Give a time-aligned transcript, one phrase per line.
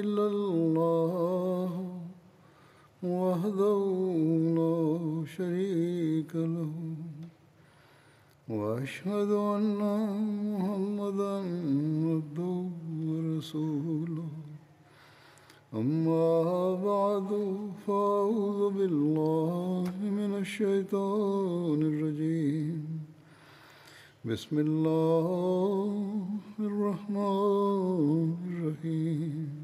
[0.00, 1.70] إلا الله
[3.02, 3.80] وحده
[4.58, 4.78] لا
[5.36, 6.72] شريك له
[8.48, 9.80] وأشهد أن
[10.52, 11.36] محمدا
[12.10, 12.56] عبده
[13.08, 14.32] ورسوله.
[15.74, 16.34] أما
[16.90, 17.30] بعد
[17.86, 22.82] فأعوذ بالله من الشيطان الرجيم.
[24.24, 26.00] بسم الله
[26.60, 29.63] الرحمن الرحيم.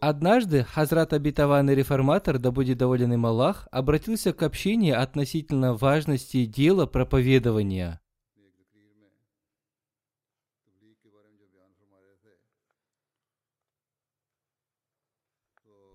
[0.00, 6.86] Однажды Хазрат и Реформатор, да будет доволен им Аллах, обратился к общине относительно важности дела
[6.86, 8.00] проповедования.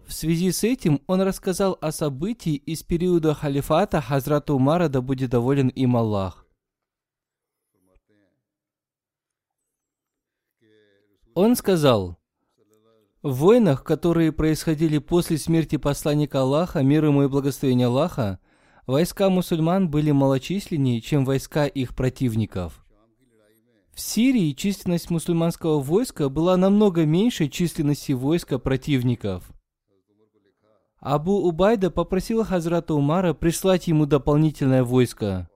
[0.06, 5.32] В связи с этим он рассказал о событии из периода халифата Хазрата Умара, да будет
[5.32, 6.46] доволен им Аллах.
[11.36, 12.20] Он сказал,
[13.24, 18.40] в войнах, которые происходили после смерти посланника Аллаха, мир ему и благословение Аллаха,
[18.86, 22.86] войска мусульман были малочисленнее, чем войска их противников.
[23.94, 29.50] В Сирии численность мусульманского войска была намного меньше численности войска противников.
[31.00, 35.50] Абу Убайда попросил Хазрата Умара прислать ему дополнительное войско.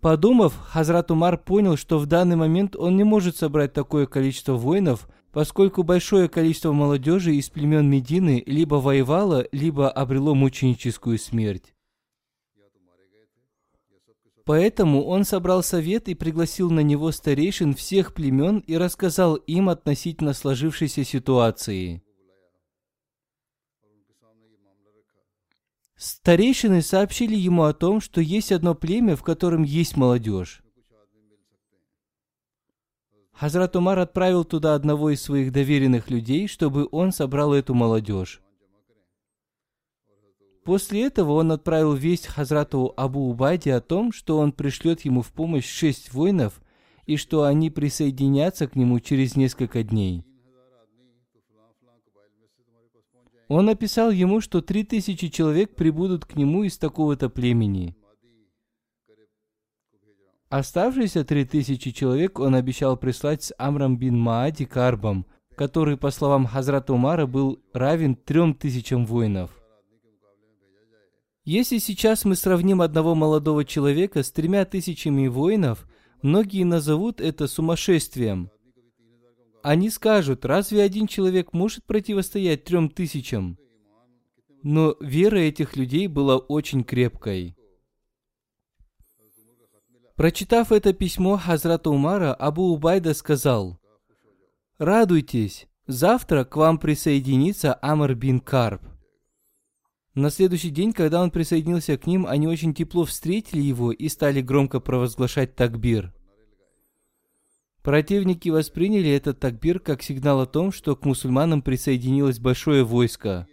[0.00, 5.06] Подумав, Хазрат Умар понял, что в данный момент он не может собрать такое количество воинов,
[5.30, 11.74] поскольку большое количество молодежи из племен Медины либо воевало, либо обрело мученическую смерть.
[14.46, 20.32] Поэтому он собрал совет и пригласил на него старейшин всех племен и рассказал им относительно
[20.32, 22.02] сложившейся ситуации.
[26.00, 30.62] Старейшины сообщили ему о том, что есть одно племя, в котором есть молодежь.
[33.32, 38.40] Хазрат Умар отправил туда одного из своих доверенных людей, чтобы он собрал эту молодежь.
[40.64, 45.30] После этого он отправил весть Хазрату Абу Убайде о том, что он пришлет ему в
[45.32, 46.62] помощь шесть воинов
[47.04, 50.24] и что они присоединятся к нему через несколько дней.
[53.50, 57.96] Он написал ему, что три тысячи человек прибудут к нему из такого-то племени.
[60.48, 66.46] Оставшиеся три тысячи человек он обещал прислать с Амрам бин Маади Карбом, который, по словам
[66.46, 69.50] Хазрата Умара, был равен трем тысячам воинов.
[71.44, 75.88] Если сейчас мы сравним одного молодого человека с тремя тысячами воинов,
[76.22, 78.52] многие назовут это сумасшествием–
[79.62, 83.58] они скажут, разве один человек может противостоять трем тысячам?
[84.62, 87.56] Но вера этих людей была очень крепкой.
[90.16, 93.80] Прочитав это письмо Хазрата Умара, Абу Убайда сказал,
[94.78, 98.82] «Радуйтесь, завтра к вам присоединится Амр бин Карб».
[100.14, 104.42] На следующий день, когда он присоединился к ним, они очень тепло встретили его и стали
[104.42, 106.12] громко провозглашать такбир–
[107.82, 113.46] Противники восприняли этот такбир как сигнал о том, что к мусульманам присоединилось большое войско.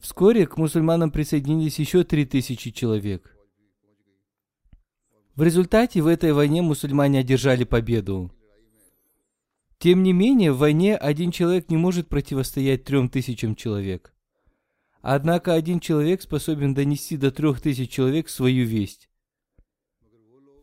[0.00, 3.34] Вскоре к мусульманам присоединились еще три тысячи человек.
[5.34, 8.30] В результате в этой войне мусульмане одержали победу.
[9.78, 14.14] Тем не менее, в войне один человек не может противостоять трем тысячам человек.
[15.00, 19.08] Однако один человек способен донести до трех тысяч человек свою весть.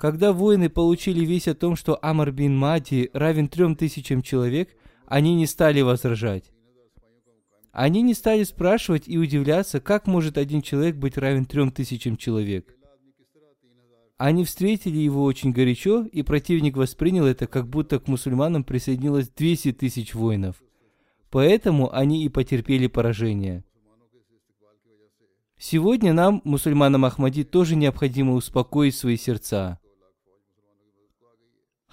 [0.04, 5.34] Когда воины получили весть о том, что Амар бин Мади равен трем тысячам человек, они
[5.34, 6.52] не стали возражать.
[7.72, 12.76] Они не стали спрашивать и удивляться, как может один человек быть равен трем тысячам человек.
[14.18, 19.72] Они встретили его очень горячо, и противник воспринял это, как будто к мусульманам присоединилось 200
[19.72, 20.62] тысяч воинов.
[21.30, 23.64] Поэтому они и потерпели поражение.
[25.58, 29.80] Сегодня нам, мусульманам Ахмади, тоже необходимо успокоить свои сердца.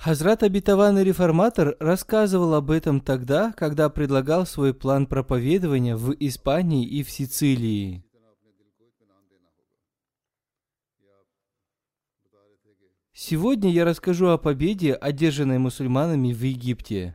[0.02, 7.02] Хазрат Обетованный Реформатор рассказывал об этом тогда, когда предлагал свой план проповедования в Испании и
[7.02, 8.02] в Сицилии.
[13.12, 17.14] Сегодня я расскажу о победе, одержанной мусульманами в Египте.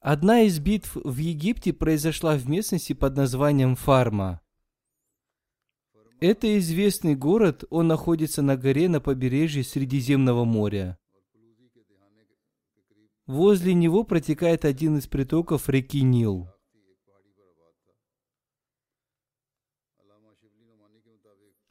[0.00, 4.40] Одна из битв в Египте произошла в местности под названием Фарма.
[6.20, 10.98] Это известный город, он находится на горе на побережье Средиземного моря.
[13.26, 16.48] Возле него протекает один из притоков реки Нил.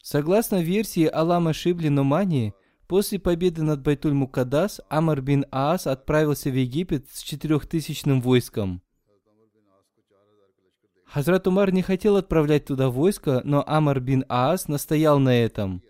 [0.02, 2.54] Согласно версии Алама Шибли Номани,
[2.86, 8.82] после победы над Байтуль-Мукадас Амар бин Аас отправился в Египет с четырехтысячным войском.
[11.10, 15.82] Хазрат Умар не хотел отправлять туда войско, но Амар бин Аас настоял на этом.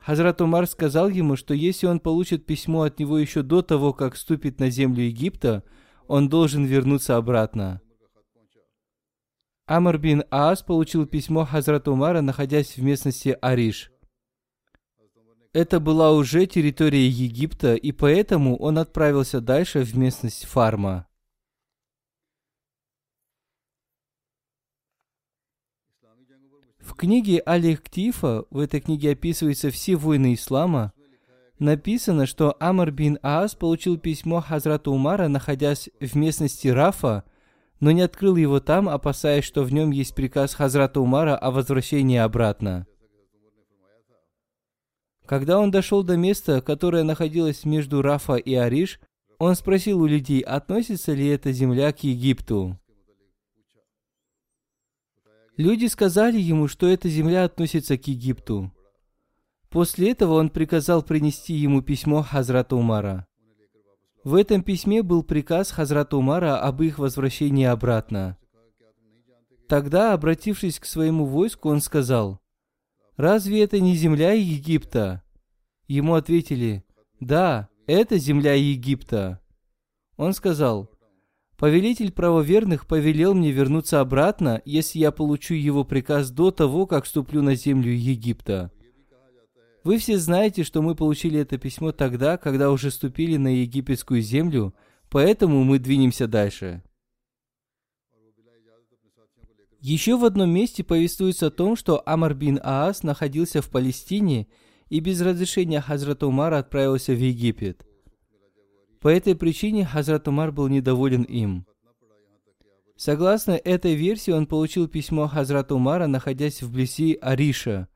[0.00, 4.16] Хазрат Умар сказал ему, что если он получит письмо от него еще до того, как
[4.16, 5.62] ступит на землю Египта,
[6.08, 7.82] он должен вернуться обратно.
[9.66, 13.90] Амр бин Аас получил письмо Хазрата Умара, находясь в местности Ариш.
[15.52, 21.06] Это была уже территория Египта, и поэтому он отправился дальше в местность Фарма.
[26.84, 30.92] В книге Аль-Ихтифа, в этой книге описываются все войны ислама,
[31.58, 37.24] написано, что Амр бин Аас получил письмо Хазрата Умара, находясь в местности Рафа,
[37.80, 42.18] но не открыл его там, опасаясь, что в нем есть приказ Хазрата Умара о возвращении
[42.18, 42.86] обратно.
[45.24, 49.00] Когда он дошел до места, которое находилось между Рафа и Ариш,
[49.38, 52.78] он спросил у людей, относится ли эта земля к Египту.
[55.56, 58.72] Люди сказали ему, что эта земля относится к Египту.
[59.70, 63.26] После этого он приказал принести ему письмо Хазрата Умара.
[64.24, 68.36] В этом письме был приказ Хазрата Умара об их возвращении обратно.
[69.68, 72.40] Тогда, обратившись к своему войску, он сказал,
[73.16, 75.22] «Разве это не земля Египта?»
[75.86, 76.84] Ему ответили,
[77.20, 79.40] «Да, это земля Египта».
[80.16, 80.90] Он сказал,
[81.58, 87.42] «Повелитель правоверных повелел мне вернуться обратно, если я получу его приказ до того, как ступлю
[87.42, 88.72] на землю Египта».
[89.84, 94.74] Вы все знаете, что мы получили это письмо тогда, когда уже ступили на египетскую землю,
[95.10, 96.82] поэтому мы двинемся дальше.
[99.78, 104.46] Еще в одном месте повествуется о том, что Амар бин Аас находился в Палестине
[104.88, 107.86] и без разрешения Хазрата Умара отправился в Египет.
[109.04, 111.64] По этой причине Хазрат Умар был недоволен им.
[112.96, 117.86] Согласно этой версии, он получил письмо Хазрата Умара, находясь вблизи Ариша–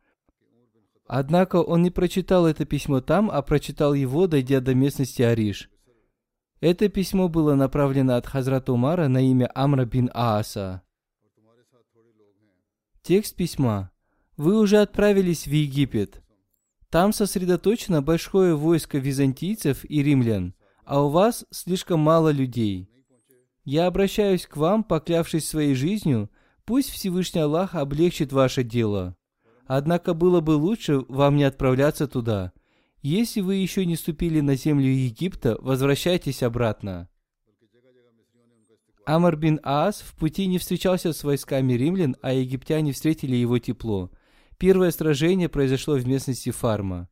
[1.08, 5.70] Однако он не прочитал это письмо там, а прочитал его, дойдя до местности Ариш.
[6.60, 10.82] Это письмо было направлено от Хазрата Умара на имя Амра бин Ааса.
[13.00, 13.90] Текст письма.
[14.36, 16.22] Вы уже отправились в Египет.
[16.90, 20.54] Там сосредоточено большое войско византийцев и римлян,
[20.88, 22.88] а у вас слишком мало людей.
[23.62, 26.30] Я обращаюсь к вам, поклявшись своей жизнью,
[26.64, 29.14] пусть Всевышний Аллах облегчит ваше дело.
[29.66, 32.52] Однако было бы лучше вам не отправляться туда.
[33.02, 37.10] Если вы еще не ступили на землю Египта, возвращайтесь обратно.
[39.04, 44.10] Амар бин Аас в пути не встречался с войсками римлян, а египтяне встретили его тепло.
[44.56, 47.10] Первое сражение произошло в местности Фарма.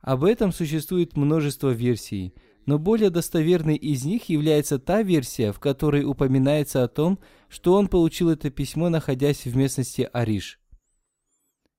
[0.00, 2.34] Об этом существует множество версий,
[2.68, 7.88] но более достоверной из них является та версия, в которой упоминается о том, что он
[7.88, 10.60] получил это письмо, находясь в местности Ариш.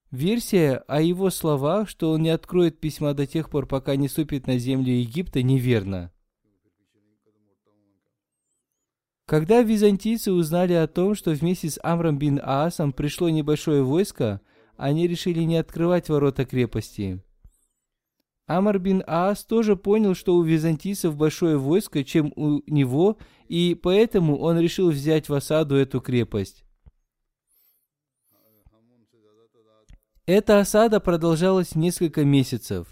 [0.09, 4.47] Версия о его словах, что он не откроет письма до тех пор, пока не ступит
[4.47, 6.11] на землю Египта, неверна.
[9.27, 14.41] Когда византийцы узнали о том, что вместе с Амром бин Аасом пришло небольшое войско,
[14.75, 17.21] они решили не открывать ворота крепости.
[18.49, 24.39] Амар бин Аас тоже понял, что у византийцев большое войско, чем у него, и поэтому
[24.39, 26.63] он решил взять в осаду эту крепость.
[30.25, 32.87] Эта осада продолжалась несколько месяцев.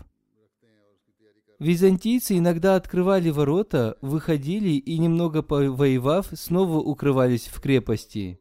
[1.57, 8.39] Византийцы иногда открывали ворота, выходили и, немного повоевав, снова укрывались в крепости.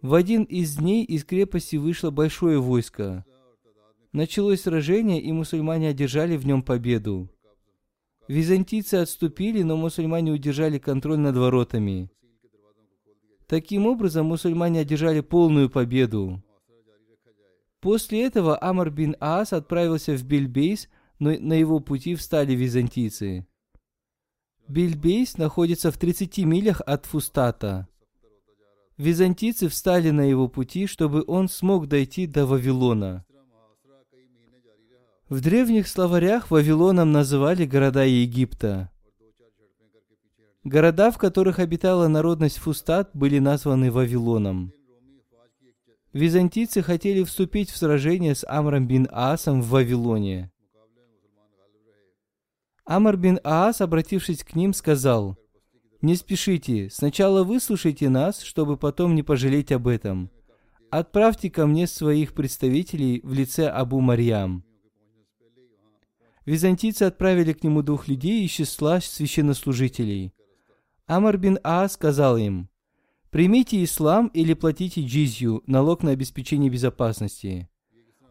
[0.00, 3.26] В один из дней из крепости вышло большое войско.
[4.16, 7.28] Началось сражение, и мусульмане одержали в нем победу.
[8.28, 12.10] Византийцы отступили, но мусульмане удержали контроль над воротами.
[13.46, 16.42] Таким образом, мусульмане одержали полную победу.
[17.82, 23.46] После этого Амар бин Аас отправился в Бельбейс, но на его пути встали византийцы.
[24.66, 27.86] Бельбейс находится в 30 милях от Фустата.
[28.96, 33.26] Византийцы встали на его пути, чтобы он смог дойти до Вавилона.
[35.28, 38.92] В древних словарях Вавилоном называли города Египта.
[40.62, 44.72] Города, в которых обитала народность Фустат, были названы Вавилоном.
[46.12, 50.52] Византийцы хотели вступить в сражение с Амром бин Аасом в Вавилоне.
[52.84, 55.36] Амр бин Аас, обратившись к ним, сказал,
[56.02, 60.30] «Не спешите, сначала выслушайте нас, чтобы потом не пожалеть об этом.
[60.92, 64.65] Отправьте ко мне своих представителей в лице Абу Марьям».
[66.46, 70.32] Византийцы отправили к нему двух людей из числа священнослужителей.
[71.06, 72.68] Амар бин Аа сказал им,
[73.30, 77.68] «Примите ислам или платите джизью, налог на обеспечение безопасности».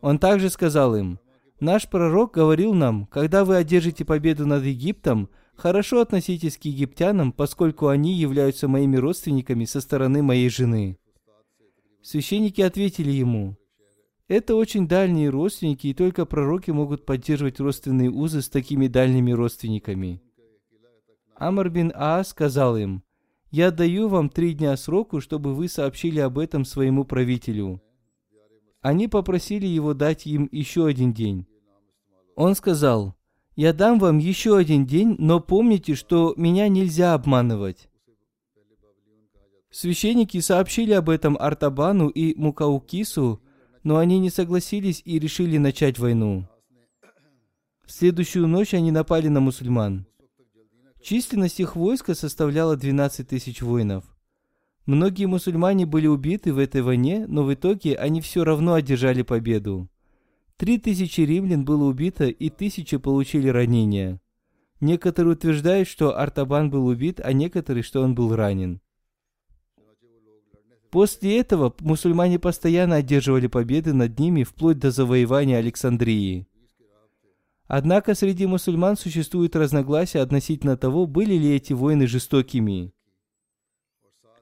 [0.01, 1.19] Он также сказал им,
[1.60, 7.88] «Наш пророк говорил нам, когда вы одержите победу над Египтом, хорошо относитесь к египтянам, поскольку
[7.88, 10.98] они являются моими родственниками со стороны моей жены».
[12.01, 13.57] Священники ответили ему,
[14.27, 20.22] «Это очень дальние родственники, и только пророки могут поддерживать родственные узы с такими дальними родственниками».
[21.36, 23.03] Амар бин Аа сказал им,
[23.51, 27.82] «Я даю вам три дня сроку, чтобы вы сообщили об этом своему правителю».
[28.82, 31.48] Они попросили его дать им еще один день.
[32.36, 33.15] Он сказал,
[33.55, 37.89] «Я дам вам еще один день, но помните, что меня нельзя обманывать».
[39.72, 43.41] Священники сообщили об этом Артабану и Мукаукису,
[43.86, 46.48] но они не согласились и решили начать войну.
[47.86, 50.08] В следующую ночь они напали на мусульман.
[51.04, 54.04] Численность их войска составляла 12 тысяч воинов.
[54.88, 59.88] Многие мусульмане были убиты в этой войне, но в итоге они все равно одержали победу.
[60.58, 64.20] Три тысячи римлян было убито и тысячи получили ранения.
[64.82, 68.82] Некоторые утверждают, что Артабан был убит, а некоторые, что он был ранен.
[70.96, 76.48] После этого мусульмане постоянно одерживали победы над ними вплоть до завоевания Александрии.
[77.68, 82.94] Однако среди мусульман существует разногласия относительно того, были ли эти войны жестокими.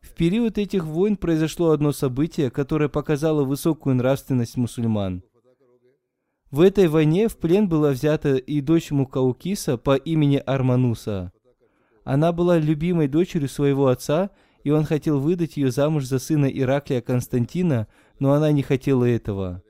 [0.04, 5.24] В период этих войн произошло одно событие, которое показало высокую нравственность мусульман.
[6.52, 11.32] В этой войне в плен была взята и дочь Мукаукиса по имени Армануса.
[12.04, 14.30] Она была любимой дочерью своего отца,
[14.64, 17.88] и он хотел выдать ее замуж за сына Ираклия Константина,
[18.20, 19.62] но она не хотела этого.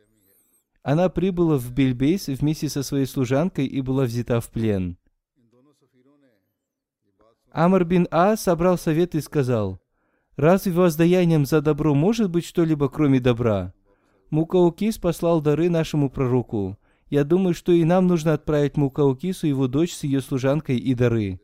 [0.84, 4.98] Она прибыла в Бельбейс вместе со своей служанкой и была взята в плен.
[7.52, 9.80] Амр бин А собрал совет и сказал,
[10.36, 13.74] «Разве воздаянием за добро может быть что-либо, кроме добра?
[14.32, 16.78] Мукаукис послал дары нашему пророку.
[17.10, 21.40] Я думаю, что и нам нужно отправить Мукаукису его дочь с ее служанкой и дары».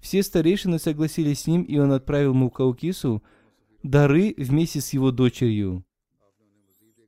[0.00, 3.22] Все старейшины согласились с ним, и он отправил Мукаукису
[3.82, 5.84] дары вместе с его дочерью.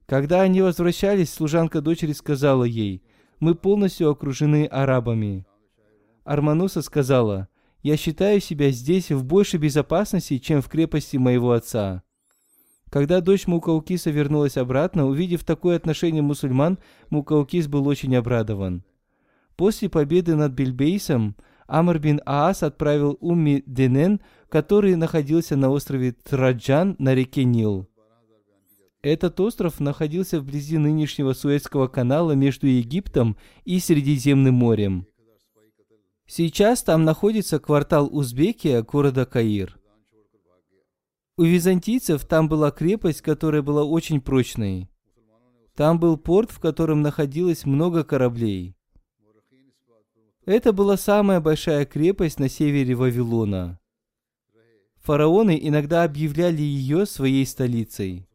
[0.06, 3.02] Когда они возвращались, служанка дочери сказала ей,
[3.38, 5.46] «Мы полностью окружены арабами».
[6.24, 7.48] Армануса сказала,
[7.82, 12.02] «Я считаю себя здесь в большей безопасности, чем в крепости моего отца».
[12.90, 16.78] Когда дочь Мукаукиса вернулась обратно, увидев такое отношение мусульман,
[17.08, 18.82] Мукаукис был очень обрадован.
[19.54, 21.36] После победы над Бельбейсом
[21.70, 27.88] Амр бин Аас отправил Умми Денен, который находился на острове Траджан на реке Нил.
[29.02, 35.06] Этот остров находился вблизи нынешнего Суэцкого канала между Египтом и Средиземным морем.
[36.26, 39.78] Сейчас там находится квартал Узбекия города Каир.
[41.36, 44.90] У византийцев там была крепость, которая была очень прочной.
[45.76, 48.74] Там был порт, в котором находилось много кораблей.
[50.44, 53.78] Это была самая большая крепость на севере Вавилона.
[54.96, 58.26] Фараоны иногда объявляли ее своей столицей.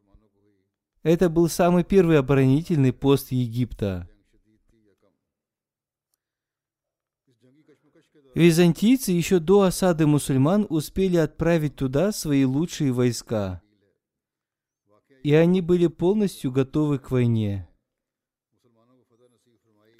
[1.03, 4.09] Это был самый первый оборонительный пост Египта.
[8.33, 13.61] Византийцы еще до осады мусульман успели отправить туда свои лучшие войска.
[15.23, 17.69] И они были полностью готовы к войне.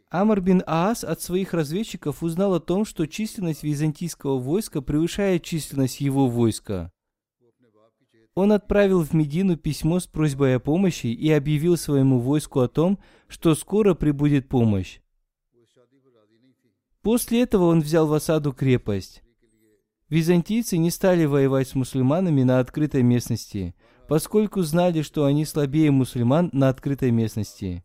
[0.09, 5.99] Амр бин Аас от своих разведчиков узнал о том, что численность византийского войска превышает численность
[5.99, 6.91] его войска.
[8.35, 12.99] Он отправил в Медину письмо с просьбой о помощи и объявил своему войску о том,
[13.27, 14.99] что скоро прибудет помощь.
[17.01, 19.23] После этого он взял в осаду крепость.
[20.09, 23.73] Византийцы не стали воевать с мусульманами на открытой местности,
[24.09, 27.84] поскольку знали, что они слабее мусульман на открытой местности.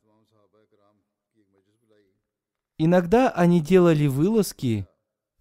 [2.82, 4.88] Иногда они делали вылазки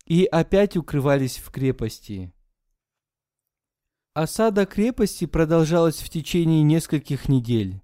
[0.06, 2.34] и опять укрывались в крепости.
[4.14, 7.82] Осада крепости продолжалась в течение нескольких недель.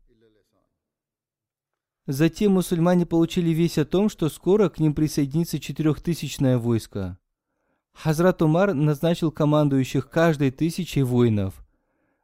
[2.05, 7.17] Затем мусульмане получили весть о том, что скоро к ним присоединится четырехтысячное войско.
[7.93, 11.65] Хазрат Умар назначил командующих каждой тысячей воинов.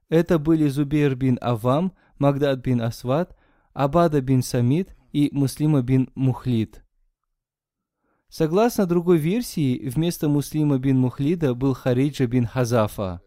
[0.09, 3.38] Это были Зубейр бин Авам, Магдад бин Асват,
[3.71, 6.83] Абада бин Самид и Муслима бин Мухлид.
[8.31, 13.21] Согласно другой версии, вместо Муслима бин Мухлида был Хариджа бин Хазафа.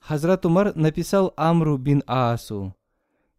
[0.00, 2.74] Хазрат Умар написал Амру бин Аасу,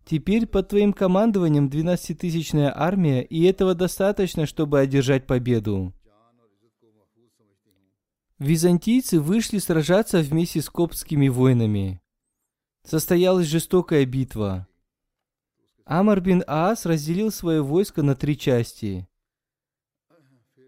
[0.05, 5.93] «Теперь под твоим командованием двенадцатитысячная армия, и этого достаточно, чтобы одержать победу».
[8.37, 12.01] Византийцы вышли сражаться вместе с коптскими воинами.
[12.83, 14.67] Состоялась жестокая битва.
[15.85, 19.07] Амар бин Аас разделил свое войско на три части.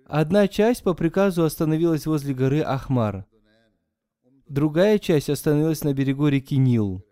[0.05, 3.25] Одна часть по приказу остановилась возле горы Ахмар.
[4.47, 7.03] Другая часть остановилась на берегу реки Нил.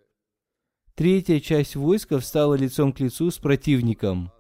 [0.93, 4.31] Третья часть войска встала лицом к лицу с противником.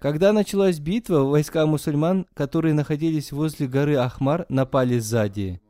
[0.00, 5.60] Когда началась битва, войска мусульман, которые находились возле горы Ахмар, напали сзади.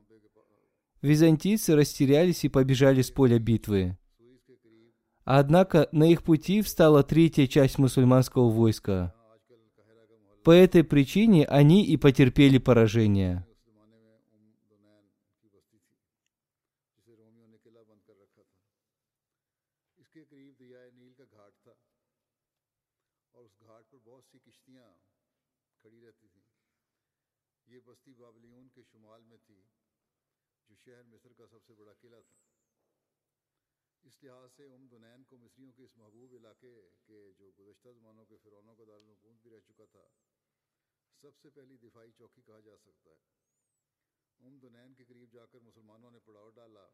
[1.03, 3.97] Византийцы растерялись и побежали с поля битвы.
[5.25, 9.15] Однако на их пути встала третья часть мусульманского войска.
[10.43, 13.48] По этой причине они и потерпели поражение.
[30.85, 32.38] شہر مصر کا سب سے بڑا قلعہ تھا۔
[34.05, 36.71] اس لحاظ سے ام دنین کو مصریوں کے اس محبوب علاقے
[37.07, 40.07] کے جو گزشتہ زمانوں کے فرعونوں کا دارالحکومت بھی رہ چکا تھا،
[41.23, 45.61] سب سے پہلی دفاعی چوکی کہا جا سکتا ہے۔ ام دنین کے قریب جا کر
[45.61, 46.88] مسلمانوں نے پڑاؤ ڈالا۔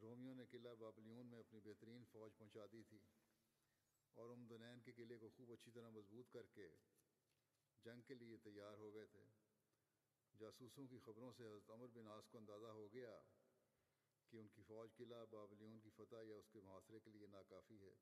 [0.00, 2.98] رومیوں نے قلعہ بابلیون میں اپنی بہترین فوج پہنچا دی تھی
[4.16, 6.68] اور ام دنین کے قلعے کو خوب اچھی طرح مضبوط کر کے
[7.84, 9.24] جنگ کے لیے تیار ہو گئے تھے۔
[10.40, 13.20] جاسوسوں کی خبروں سے حضرت عمر بن آس کو اندازہ ہو گیا
[14.28, 17.80] کہ ان کی فوج قلعہ بابلیون کی فتح یا اس کے محاصرے کے لیے ناکافی
[17.80, 17.94] ہے۔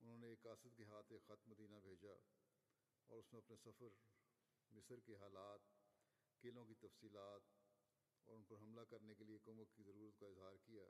[0.00, 2.12] انہوں نے ایک قاصد کے ہاتھ ایک خط مدینہ بھیجا
[3.06, 3.88] اور اس میں اپنے سفر،
[4.70, 5.60] مصر کے حالات،
[6.40, 7.42] قلعوں کی تفصیلات
[8.24, 10.84] اور ان پر حملہ کرنے کے لیے کمک کی ضرورت کا اظہار کیا۔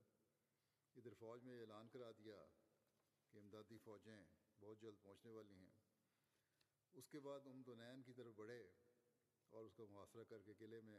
[0.97, 2.47] ادھر فوج میں اعلان کرا دیا
[3.31, 4.25] کہ امدادی فوجیں
[4.61, 5.73] بہت جلد پہنچنے والی ہیں۔
[6.93, 8.71] اس کے بعد امدنین کی طرف بڑھے۔
[9.53, 10.99] اور اس کا محاصرہ کر کے قلعے میں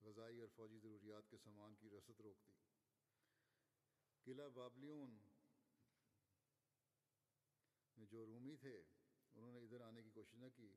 [0.00, 2.52] غذائی اور فوجی ضروریات کے سامان کی رسد روک دی۔
[4.24, 5.16] قلعہ بابلیون
[7.96, 8.82] میں جو رومی تھے،
[9.34, 10.74] انہوں نے ادھر آنے کی کوشش نہ کی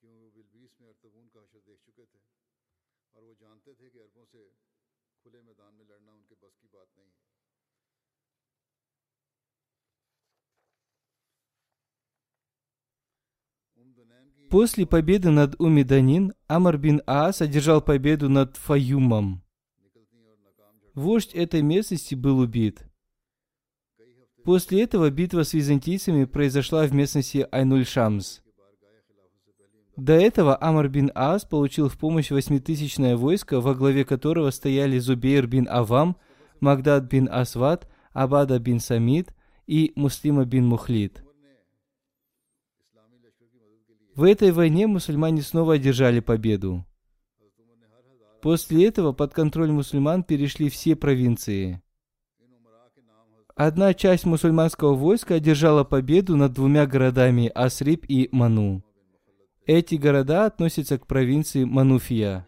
[0.00, 2.18] کیوں وہ بلبیس میں ارتبون کا حشر دیکھ چکے تھے
[3.14, 4.48] اور وہ جانتے تھے کہ عربوں سے
[5.22, 7.43] کھلے میدان میں لڑنا ان کے بس کی بات نہیں ہے۔
[14.54, 19.42] После победы над Умиданин Амар бин Аас одержал победу над Фаюмом.
[20.94, 22.86] Вождь этой местности был убит.
[24.44, 28.42] После этого битва с византийцами произошла в местности Айнуль-Шамс.
[29.96, 35.48] До этого Амар бин Аас получил в помощь восьмитысячное войско, во главе которого стояли Зубейр
[35.48, 36.16] бин Авам,
[36.60, 39.34] Магдад бин Асват, Абада бин Самид
[39.66, 41.23] и Муслима бин Мухлид.
[44.14, 46.86] В этой войне мусульмане снова одержали победу.
[48.42, 51.82] После этого под контроль мусульман перешли все провинции.
[53.56, 58.84] Одна часть мусульманского войска одержала победу над двумя городами Асриб и Ману.
[59.66, 62.46] Эти города относятся к провинции Мануфия.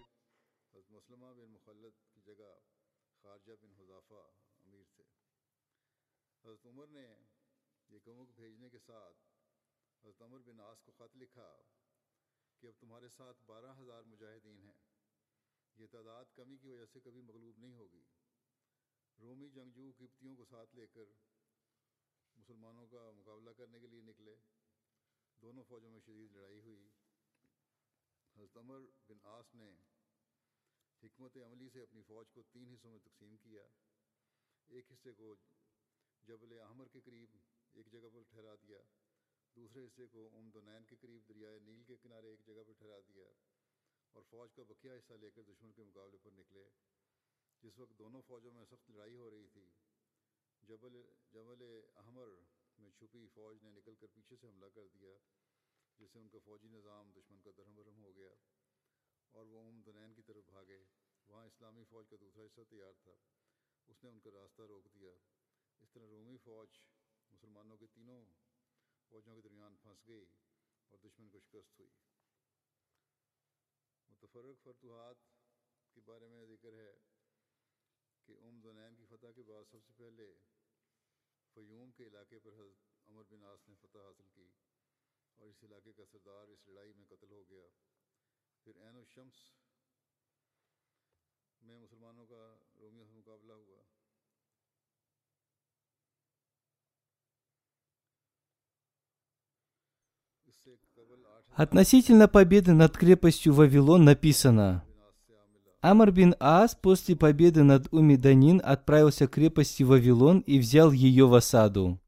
[25.46, 26.88] دونوں فوجوں میں شدید لڑائی ہوئی۔
[28.36, 29.70] حضرت عمر بن آس نے
[31.02, 33.62] حکمت عملی سے اپنی فوج کو تین حصوں میں تقسیم کیا۔
[34.68, 35.36] ایک حصے کو
[36.22, 37.36] جبل احمر کے قریب
[37.72, 38.78] ایک جگہ پر ٹھہرا دیا،
[39.56, 42.98] دوسرے حصے کو عمد نین کے قریب دریائے نیل کے کنارے ایک جگہ پر ٹھہرا
[43.08, 43.26] دیا
[44.12, 46.68] اور فوج کا بقیہ حصہ لے کر دشمن کے مقابلے پر نکلے۔
[47.62, 49.70] جس وقت دونوں فوجوں میں سخت لڑائی ہو رہی تھی،
[50.62, 51.62] جبل جبل
[51.96, 52.28] احمر
[52.78, 55.10] میں چھپی فوج نے نکل کر پیچھے سے حملہ کر دیا،
[55.98, 58.34] جس سے ان کا فوجی نظام دشمن کا درہم برہم ہو گیا
[59.30, 60.84] اور وہ ام دنین کی طرف بھاگے۔
[61.28, 63.16] وہاں اسلامی فوج کا دوسرا حصہ تیار تھا۔
[63.86, 65.10] اس نے ان کا راستہ روک دیا۔
[65.80, 66.68] اس طرح رومی فوج
[67.30, 68.24] مسلمانوں کے تینوں
[69.08, 70.26] فوجوں کے درمیان پھنس گئی
[70.88, 71.90] اور دشمن کو شکست ہوئی۔
[74.08, 75.16] متفرق فرتوحات
[75.94, 76.98] کے بارے میں ذکر ہے
[78.24, 80.34] کہ ام دنین کی فتح کے بعد سب سے پہلے
[101.54, 104.84] Относительно победы над крепостью Вавилон написано,
[105.88, 111.34] Амр бин Ас после победы над Умиданин отправился к крепости Вавилон и взял ее в
[111.36, 112.00] осаду.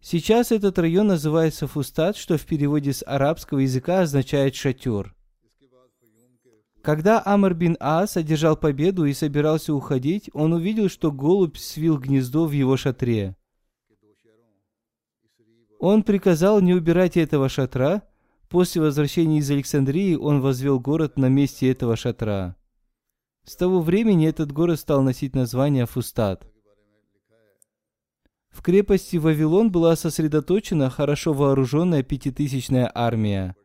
[0.00, 5.12] Сейчас этот район называется Фустат, что в переводе с арабского языка означает «шатер».
[6.82, 12.46] Когда Амр бин Ас одержал победу и собирался уходить, он увидел, что голубь свил гнездо
[12.46, 13.34] в его шатре.
[15.80, 18.02] Он приказал не убирать этого шатра.
[18.54, 22.54] После возвращения из Александрии он возвел город на месте этого шатра.
[23.42, 26.46] С того времени этот город стал носить название Фустат.
[28.50, 33.56] В крепости Вавилон была сосредоточена хорошо вооруженная пятитысячная армия.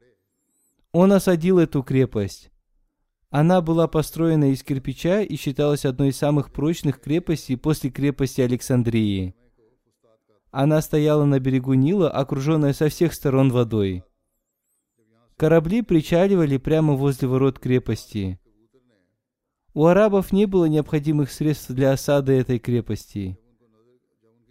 [0.92, 2.50] Он осадил эту крепость.
[3.30, 9.36] Она была построена из кирпича и считалась одной из самых прочных крепостей после крепости Александрии.
[10.50, 14.04] Она стояла на берегу Нила, окруженная со всех сторон водой.
[15.40, 18.38] Корабли причаливали прямо возле ворот крепости.
[19.74, 23.40] У арабов не было необходимых средств для осады этой крепости.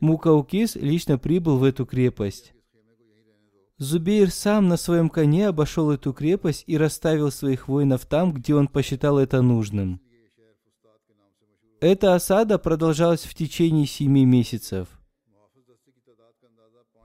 [0.01, 2.55] Мукаукис лично прибыл в эту крепость.
[3.77, 8.67] Зубейр сам на своем коне обошел эту крепость и расставил своих воинов там, где он
[8.67, 10.01] посчитал это нужным.
[11.81, 14.89] Эта осада продолжалась в течение семи месяцев.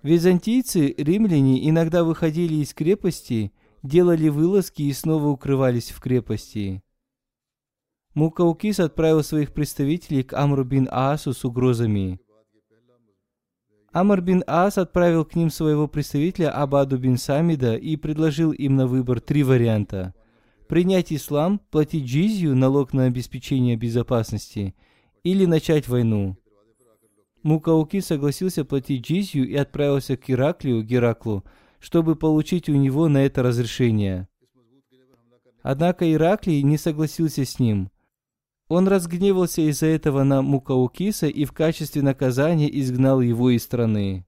[0.03, 3.51] Византийцы, римляне иногда выходили из крепости,
[3.83, 6.81] делали вылазки и снова укрывались в крепости.
[8.13, 12.19] Мукаукис отправил своих представителей к Амру бин Аасу с угрозами.
[13.93, 18.87] Амр бин Аас отправил к ним своего представителя Абаду бин Самида и предложил им на
[18.87, 20.15] выбор три варианта.
[20.67, 24.73] Принять ислам, платить джизью, налог на обеспечение безопасности,
[25.21, 26.37] или начать войну.
[27.43, 31.43] Мукауки согласился платить джизью и отправился к Ираклию, Гераклу,
[31.83, 34.29] чтобы получить у него на это разрешение.
[35.61, 37.91] Однако Ираклий не согласился с ним.
[38.69, 44.25] Он разгневался из-за этого на Мукаукиса и в качестве наказания изгнал его из страны.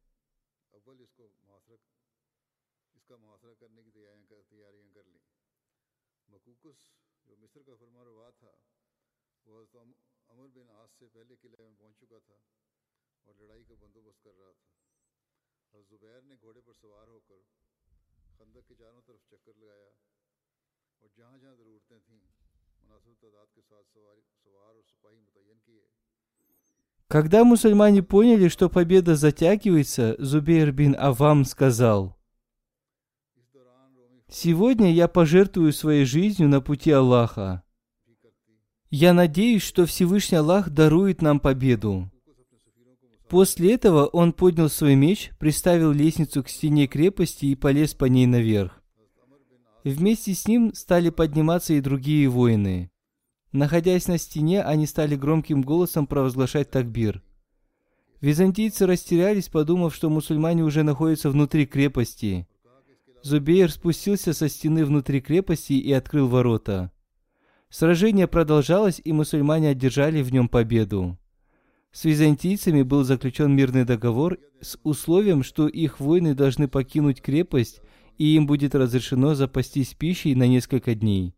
[27.16, 32.18] Когда мусульмане поняли, что победа затягивается, Зубейр бин Авам сказал,
[34.30, 37.64] «Сегодня я пожертвую своей жизнью на пути Аллаха.
[38.90, 42.12] Я надеюсь, что Всевышний Аллах дарует нам победу».
[43.30, 48.26] После этого он поднял свой меч, приставил лестницу к стене крепости и полез по ней
[48.26, 48.84] наверх.
[49.86, 52.92] Вместе с ним стали подниматься и другие воины.
[53.56, 57.24] Находясь на стене, они стали громким голосом провозглашать такбир.
[58.20, 62.50] Византийцы растерялись, подумав, что мусульмане уже находятся внутри крепости.
[63.24, 66.92] Зубейр спустился со стены внутри крепости и открыл ворота.
[67.70, 71.18] Сражение продолжалось, и мусульмане одержали в нем победу.
[71.94, 77.80] С византийцами был заключен мирный договор с условием, что их воины должны покинуть крепость,
[78.18, 81.36] и им будет разрешено запастись пищей на несколько дней.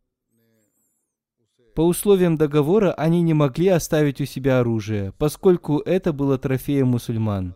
[1.77, 7.55] По условиям договора они не могли оставить у себя оружие, поскольку это было трофеем мусульман.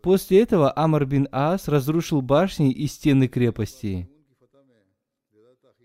[0.00, 4.08] После этого Амар бин Аас разрушил башни и стены крепости.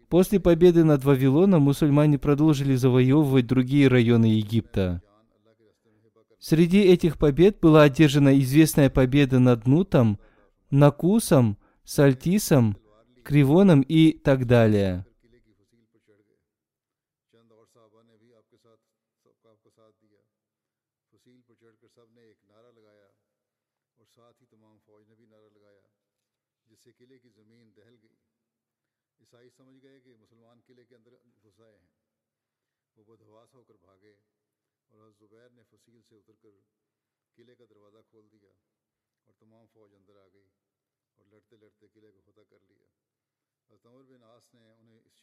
[0.08, 5.02] После победы над Вавилоном мусульмане продолжили завоевывать другие районы Египта.
[6.38, 10.20] Среди этих побед была одержана известная победа над Нутом,
[10.70, 12.78] Накусом, Сальтисом,
[13.24, 15.08] Кривоном и так далее.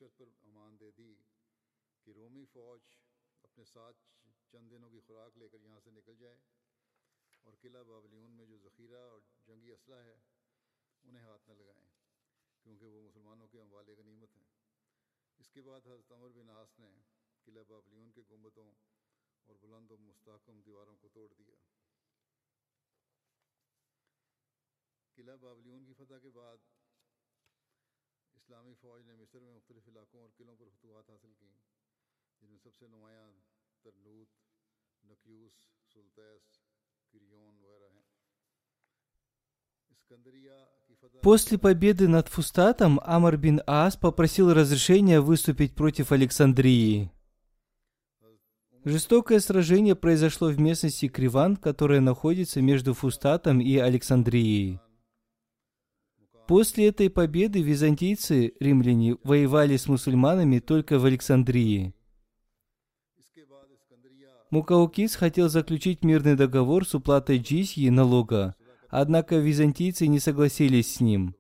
[0.03, 1.15] معیشت پر امان دے دی
[2.03, 2.81] کہ رومی فوج
[3.43, 3.97] اپنے ساتھ
[4.53, 6.39] چند دنوں کی خوراک لے کر یہاں سے نکل جائے
[7.43, 10.19] اور قلعہ بابلیون میں جو ذخیرہ اور جنگی اسلحہ ہے،
[11.03, 11.87] انہیں ہاتھ نہ لگائیں،
[12.63, 14.45] کیونکہ وہ مسلمانوں کے اموال غنیمت ہیں۔
[15.39, 16.91] اس کے بعد حضرت عمر بن عاص نے
[17.45, 18.73] قلعہ بابلیون کے گنبتوں
[19.45, 21.55] اور بلند و مستحکم دیواروں کو توڑ دیا۔
[25.15, 26.57] قلعہ بابلیون کی فتح کے بعد
[28.43, 31.51] اسلامی فوج نے مصر میں مختلف علاقوں اور قلعوں پر فتوحات حاصل کیں
[32.41, 33.29] جن میں سب سے نمایاں
[33.85, 34.31] ترنوت
[35.11, 35.53] نکیوس
[35.93, 36.49] سلطیس
[37.13, 38.11] کریون وغیرہ ہیں
[41.23, 47.11] После победы над Фустатом Амар бин Ас попросил разрешения выступить против Александрии.
[48.85, 54.82] Жестокое сражение произошло в местности Криван, которая находится между Фустатом и Александрией.
[56.49, 61.95] После этой победы византийцы, римляне, воевали с мусульманами только в Александрии.
[64.51, 68.55] Мукаукис хотел заключить мирный договор с уплатой джизьи налога,
[68.89, 71.35] однако византийцы не согласились с ним.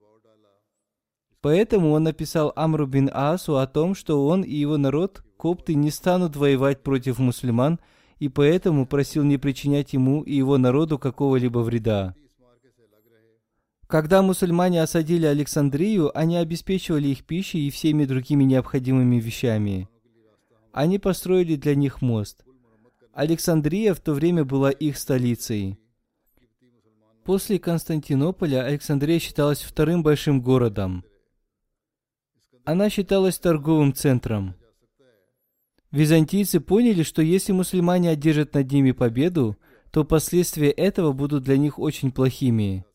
[1.43, 5.91] Поэтому он написал Амру бин Асу о том, что он и его народ, копты, не
[5.91, 7.81] станут воевать против мусульман,
[8.19, 12.15] и поэтому просил не причинять ему и его народу какого-либо вреда.
[13.93, 19.87] Когда мусульмане осадили Александрию, они обеспечивали их пищей и всеми другими необходимыми вещами.
[20.73, 22.43] Они построили для них мост.
[23.13, 25.79] Александрия в то время была их столицей.
[27.25, 31.05] После Константинополя Александрия считалась вторым большим городом.
[32.65, 34.55] Она считалась торговым центром.
[35.91, 39.59] Византийцы поняли, что если мусульмане одержат над ними победу,
[39.91, 42.87] то последствия этого будут для них очень плохими.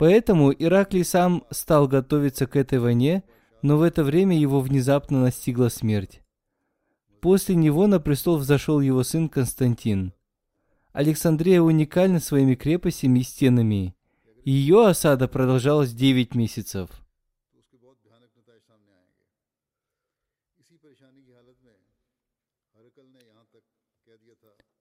[0.00, 3.22] Поэтому Ираклий сам стал готовиться к этой войне,
[3.60, 6.22] но в это время его внезапно настигла смерть.
[7.20, 10.14] После него на престол взошел его сын Константин.
[10.94, 13.94] Александрия уникальна своими крепостями и стенами.
[14.42, 16.88] Ее осада продолжалась 9 месяцев.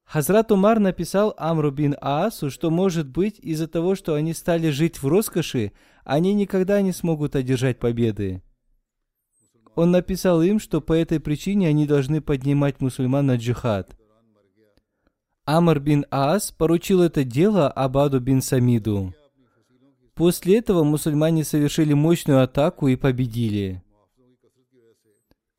[0.04, 5.04] Хазрат Умар написал Амру бин Аасу, что может быть из-за того, что они стали жить
[5.04, 5.72] в роскоши,
[6.04, 8.42] они никогда не смогут одержать победы.
[9.76, 13.96] Он написал им, что по этой причине они должны поднимать мусульман на джихад.
[15.46, 19.14] Амр бин Аас поручил это дело Абаду бин Самиду.
[20.16, 23.84] После этого мусульмане совершили мощную атаку и победили.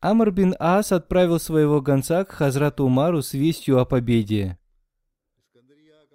[0.01, 4.59] Амр бин Аас отправил своего гонца к Хазрату Умару с вестью о победе.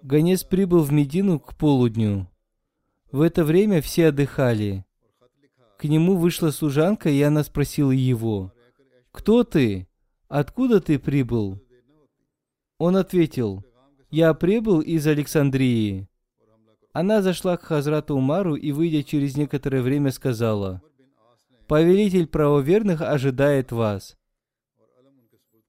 [0.02, 2.28] Гонец прибыл в Медину к полудню.
[3.12, 4.84] В это время все отдыхали.
[5.78, 8.52] К нему вышла служанка, и она спросила его,
[9.12, 9.86] «Кто ты?
[10.26, 11.62] Откуда ты прибыл?»
[12.78, 13.64] Он ответил,
[14.10, 16.08] «Я прибыл из Александрии».
[16.92, 20.82] Она зашла к Хазрату Умару и, выйдя через некоторое время, сказала,
[21.68, 24.16] «Повелитель правоверных ожидает вас».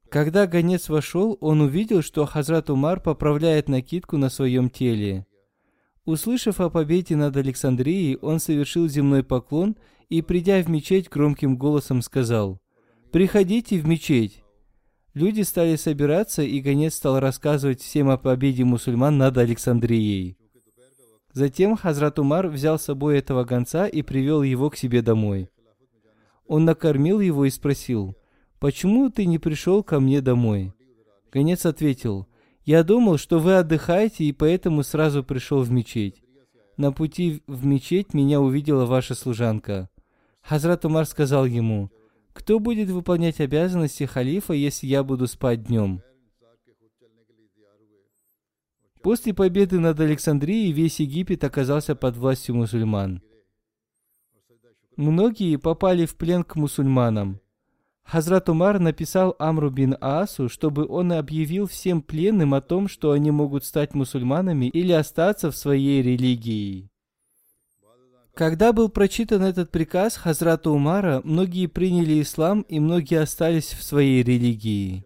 [0.09, 5.25] Когда гонец вошел, он увидел, что Хазрат Умар поправляет накидку на своем теле.
[6.05, 9.75] Услышав о победе над Александрией, он совершил земной поклон
[10.07, 12.61] и, придя в мечеть, громким голосом сказал,
[13.11, 14.43] «Приходите в мечеть».
[15.13, 20.37] Люди стали собираться, и гонец стал рассказывать всем о победе мусульман над Александрией.
[21.33, 25.49] Затем Хазрат Умар взял с собой этого гонца и привел его к себе домой.
[26.47, 28.15] Он накормил его и спросил,
[28.59, 30.73] «Почему ты не пришел ко мне домой?»
[31.31, 32.27] Гонец ответил,
[32.65, 36.21] «Я думал, что вы отдыхаете, и поэтому сразу пришел в мечеть.
[36.77, 39.89] На пути в мечеть меня увидела ваша служанка.
[40.41, 41.91] Хазрат Умар сказал ему,
[42.33, 46.01] «Кто будет выполнять обязанности халифа, если я буду спать днем?»
[49.01, 53.21] После победы над Александрией весь Египет оказался под властью мусульман.
[54.97, 57.39] Многие попали в плен к мусульманам.
[58.03, 63.29] Хазрат Умар написал Амру бин Аасу, чтобы он объявил всем пленным о том, что они
[63.29, 66.89] могут стать мусульманами или остаться в своей религии.
[68.33, 74.23] Когда был прочитан этот приказ Хазрата Умара, многие приняли ислам и многие остались в своей
[74.23, 75.03] религии.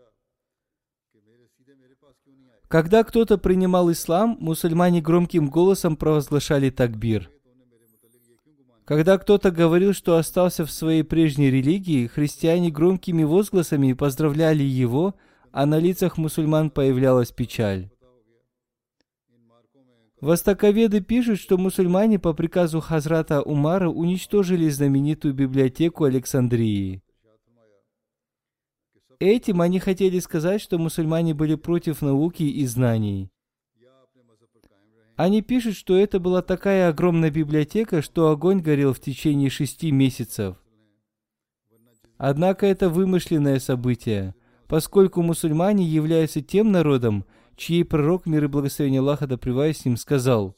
[2.70, 7.30] Когда кто-то принимал ислам, мусульмане громким голосом провозглашали такбир.
[8.92, 15.16] Когда кто-то говорил, что остался в своей прежней религии, христиане громкими возгласами поздравляли его,
[15.54, 17.90] а на лицах мусульман появлялась печаль.
[20.20, 27.02] Востоковеды пишут, что мусульмане по приказу Хазрата Умара уничтожили знаменитую библиотеку Александрии.
[29.20, 33.31] Этим они хотели сказать, что мусульмане были против науки и знаний.
[35.16, 40.58] Они пишут, что это была такая огромная библиотека, что огонь горел в течение шести месяцев.
[42.18, 44.36] Однако это вымышленное событие,
[44.68, 50.56] поскольку мусульмане являются тем народом, чьей пророк, мир и благословение Аллаха да с ним, сказал,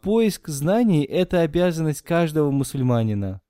[0.00, 3.40] «Поиск знаний– это обязанность каждого мусульманина».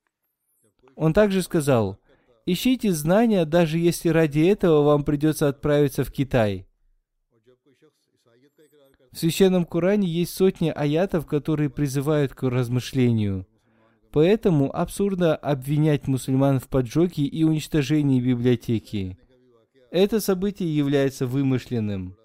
[0.95, 1.99] Он также сказал,
[2.47, 6.67] «Ищите знания, даже если ради этого вам придется отправиться в Китай».
[9.13, 13.47] В Священном Коране есть сотни аятов, которые призывают к размышлению.
[14.11, 19.19] Поэтому абсурдно обвинять мусульман в поджоге и уничтожении библиотеки.
[19.91, 22.17] Это событие является вымышленным.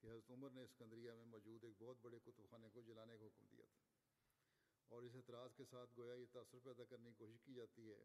[0.00, 3.26] کہ حضرت عمر نے اسکندریہ میں موجود ایک بہت بڑے کتب خانے کو جلانے کا
[3.26, 3.82] حکم دیا تھا۔
[4.88, 8.04] اور اس اعتراض کے ساتھ گویا یہ تاثر پیدا کرنے کی کوشش کی جاتی ہے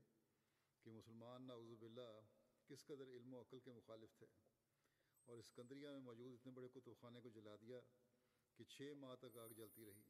[0.81, 2.19] کہ مسلمان نعوذ باللہ
[2.67, 4.27] کس قدر علم و عقل کے مخالف تھے۔
[5.25, 7.79] اور اسکندریہ میں موجود اتنے بڑے کتب خانے کو جلا دیا
[8.55, 10.03] کہ چھ ماہ تک آگ جلتی رہی۔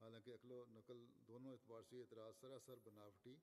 [0.00, 3.36] حالانکہ عقل و نقل دونوں اعتبار سے اعتراض سراسر بناوٹی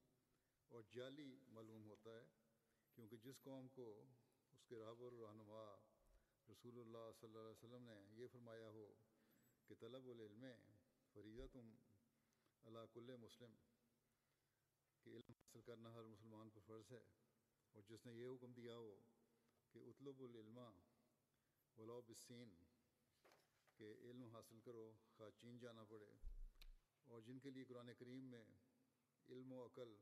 [0.67, 2.25] اور جعلی معلوم ہوتا ہے،
[2.95, 4.05] کیونکہ جس قوم کو
[4.53, 5.75] اس کے رہبر رہنما
[6.47, 8.85] رسول اللہ صلی اللہ علیہ وسلم نے یہ فرمایا ہو
[9.69, 10.45] کہ طلب العلم
[11.15, 11.71] فریضہ تم
[12.65, 13.55] اللہ کل مسلم،
[15.05, 17.01] کہ علم حاصل کرنا ہر مسلمان پر فرض ہے،
[17.75, 18.95] اور جس نے یہ حکم دیا ہو
[19.73, 20.59] کہ اطلب العلم
[21.77, 22.55] ولاؤ بسین
[23.79, 26.11] کہ علم حاصل کرو خواہ چین جانا پڑے،
[27.07, 28.43] اور جن کے لیے قرآن کریم میں
[29.29, 29.95] علم و عقل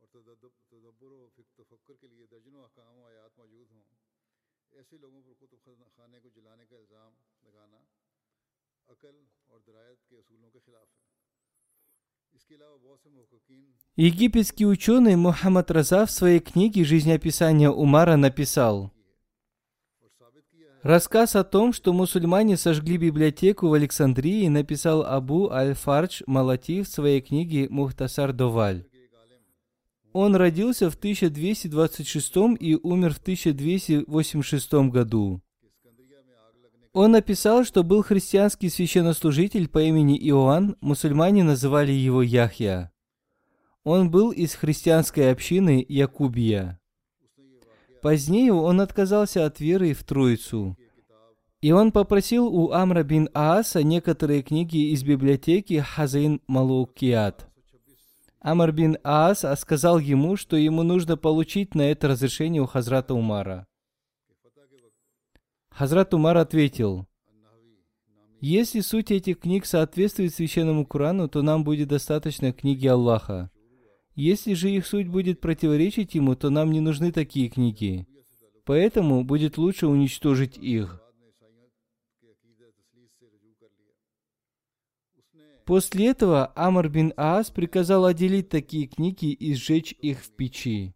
[0.00, 3.84] اور تدبر و تفکر کے لیے درجنوں احکام و آیات موجود ہوں۔
[13.96, 18.92] Египетский ученый Мухаммад Раза в своей книге «Жизнеописание Умара» написал,
[20.82, 27.22] Рассказ о том, что мусульмане сожгли библиотеку в Александрии, написал Абу Аль-Фардж Малати в своей
[27.22, 28.84] книге «Мухтасар Доваль».
[30.14, 35.42] Он родился в 1226 и умер в 1286 году.
[36.92, 42.92] Он написал, что был христианский священнослужитель по имени Иоанн, мусульмане называли его Яхья.
[43.82, 46.78] Он был из христианской общины Якубия.
[48.00, 50.76] Позднее он отказался от веры в Троицу.
[51.60, 57.50] И он попросил у Амра бин Ааса некоторые книги из библиотеки Хазаин Малукиат.
[58.44, 63.66] Амр бин Аас сказал ему, что ему нужно получить на это разрешение у Хазрата Умара.
[65.70, 67.08] Хазрат Умар ответил,
[68.42, 73.50] если суть этих книг соответствует священному Корану, то нам будет достаточно книги Аллаха.
[74.14, 78.06] Если же их суть будет противоречить ему, то нам не нужны такие книги.
[78.66, 81.00] Поэтому будет лучше уничтожить их.
[85.64, 90.94] После этого Амр бин Аас приказал отделить такие книги и сжечь их в печи.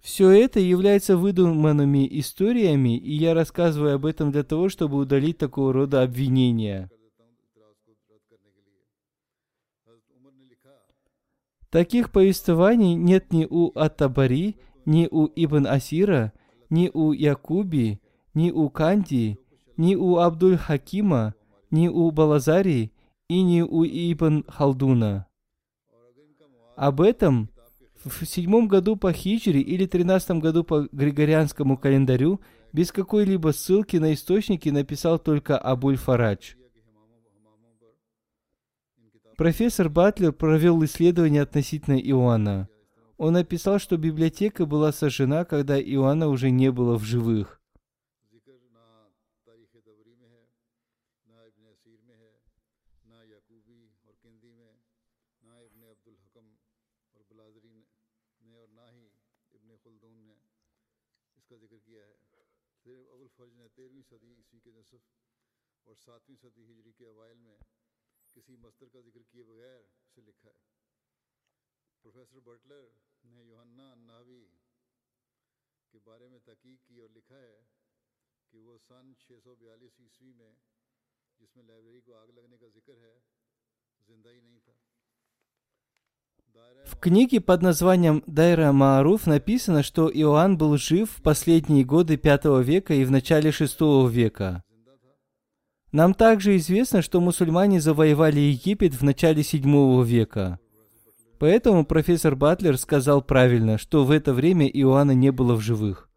[0.00, 5.72] Все это является выдуманными историями, и я рассказываю об этом для того, чтобы удалить такого
[5.72, 6.88] рода обвинения.
[11.70, 14.56] Таких повествований нет ни у Ат-Табари,
[14.86, 16.32] ни у Ибн Асира,
[16.70, 18.00] ни у Якуби,
[18.32, 19.38] ни у Канди,
[19.76, 21.34] ни у Абдуль-Хакима,
[21.70, 22.92] ни у Балазари
[23.28, 25.26] и ни у Ибн Халдуна.
[26.76, 27.50] Об этом
[28.04, 32.40] в седьмом году по хиджре или тринадцатом году по григорианскому календарю
[32.72, 36.54] без какой-либо ссылки на источники написал только Абуль Фарадж.
[39.36, 42.68] Профессор Батлер провел исследование относительно Иоанна.
[43.18, 47.60] Он написал, что библиотека была сожжена, когда Иоанна уже не было в живых.
[58.76, 59.08] نہ ہی
[59.52, 60.34] ابن خلدون نے
[61.36, 62.16] اس کا ذکر کیا ہے۔
[62.84, 65.04] صرف ابوالفرج نے تیرہویں صدی عیسوی کے نصف
[65.84, 67.58] اور ساتویں صدی ہجری کے اوائل میں
[68.34, 70.64] کسی مستر کا ذکر کیے بغیر اسے لکھا ہے۔
[72.02, 72.88] پروفیسر بٹلر
[73.24, 74.46] نے یوہنہ اناوی
[75.90, 77.60] کے بارے میں تحقیق کی اور لکھا ہے
[78.50, 80.54] کہ وہ سن چھ سو بیالیس عیسوی میں،
[81.38, 83.18] جس میں لائبریری کو آگ لگنے کا ذکر ہے،
[84.06, 84.74] زندہ ہی نہیں تھا۔
[86.84, 92.62] В книге под названием Дайра Мааруф написано, что Иоанн был жив в последние годы V
[92.62, 94.62] века и в начале VI века.
[95.92, 100.60] Нам также известно, что мусульмане завоевали Египет в начале VII века.
[101.38, 106.08] Поэтому профессор Батлер сказал правильно, что в это время Иоанна не было в живых.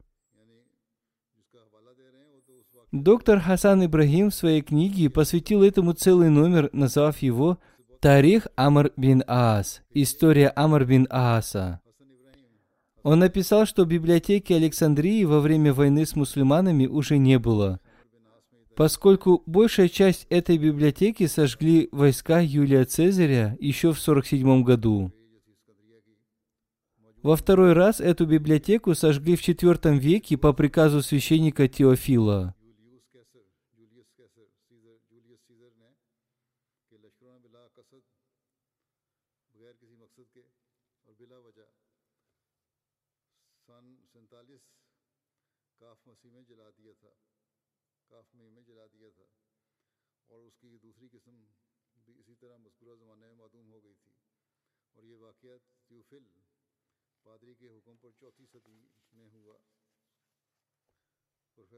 [2.91, 7.59] Доктор Хасан Ибрагим в своей книге посвятил этому целый номер, назвав его
[7.99, 9.81] «Тарих Амр бин Аас.
[9.91, 11.81] История Амр бин Ааса».
[13.03, 17.79] Он написал, что библиотеки Александрии во время войны с мусульманами уже не было–
[18.79, 25.11] поскольку большая часть этой библиотеки сожгли войска Юлия Цезаря еще в 47 году.
[27.21, 32.55] Во второй раз эту библиотеку сожгли в IV веке по приказу священника Теофила.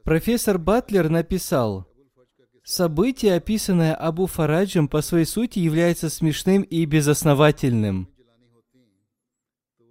[0.03, 1.87] Профессор Батлер написал,
[2.63, 8.07] Событие, описанное Абу Фараджем, по своей сути является смешным и безосновательным.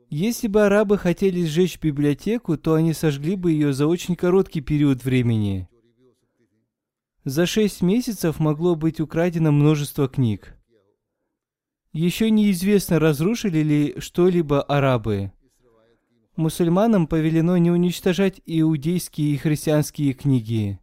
[0.08, 5.04] Если бы арабы хотели сжечь библиотеку, то они сожгли бы ее за очень короткий период
[5.04, 5.68] времени.
[7.24, 10.56] За шесть месяцев могло быть украдено множество книг.
[11.92, 15.32] Еще неизвестно, разрушили ли что-либо арабы.
[16.40, 20.80] Мусульманам повелено не уничтожать иудейские и христианские книги.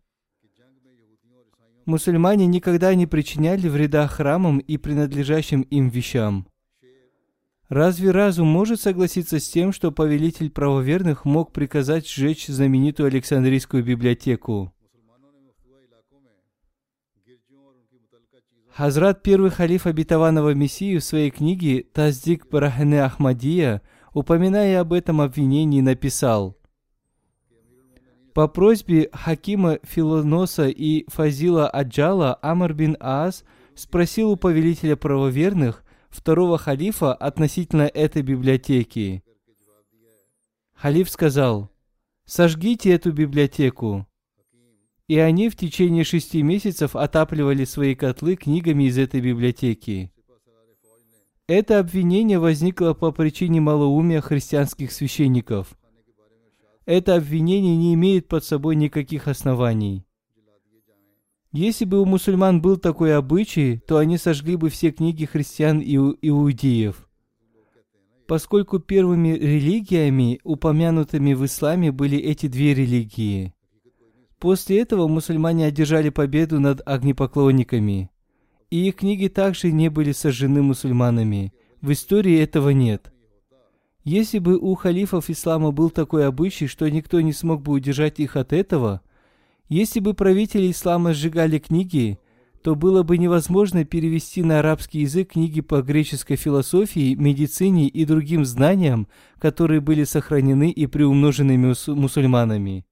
[1.87, 6.47] Мусульмане никогда не причиняли вреда храмам и принадлежащим им вещам.
[7.69, 14.71] Разве разум может согласиться с тем, что повелитель правоверных мог приказать сжечь знаменитую Александрийскую библиотеку?
[18.69, 23.81] Хазрат первый халиф обетованного Мессии в своей книге «Таздик Барахне Ахмадия»,
[24.17, 26.57] упоминая об этом обвинении, написал
[28.33, 33.43] «По просьбе Хакима Филоноса и Фазила Аджала Амр бин Аас
[33.75, 39.23] спросил у повелителя правоверных, второго халифа, относительно этой библиотеки.
[40.73, 41.69] Халиф сказал,
[42.25, 44.07] «Сожгите эту библиотеку
[45.07, 50.11] и они в течение шести месяцев отапливали свои котлы книгами из этой библиотеки.
[51.47, 55.77] Это обвинение возникло по причине малоумия христианских священников.
[56.85, 60.05] Это обвинение не имеет под собой никаких оснований.
[61.53, 65.95] Если бы у мусульман был такой обычай, то они сожгли бы все книги христиан и
[65.95, 67.09] иудеев.
[68.27, 73.53] Поскольку первыми религиями, упомянутыми в исламе, были эти две религии–
[74.39, 78.11] После этого мусульмане одержали победу над огнепоклонниками.
[78.69, 81.53] И их книги также не были сожжены мусульманами.
[81.81, 83.13] В истории этого нет.
[84.03, 88.35] Если бы у халифов ислама был такой обычай, что никто не смог бы удержать их
[88.35, 89.01] от этого,
[89.69, 92.19] Если бы правители ислама сжигали книги,
[92.63, 98.45] то было бы невозможно перевести на арабский язык книги по греческой философии, медицине и другим
[98.45, 99.07] знаниям,
[99.39, 102.86] которые были сохранены и приумножены мусульманами.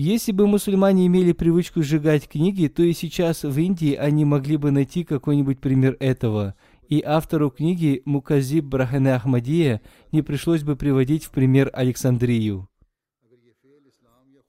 [0.00, 4.70] Если бы мусульмане имели привычку сжигать книги, то и сейчас в Индии они могли бы
[4.70, 6.54] найти какой-нибудь пример этого,
[6.88, 9.80] и автору книги Муказиб Брахане Ахмадия
[10.12, 12.68] не пришлось бы приводить в пример Александрию.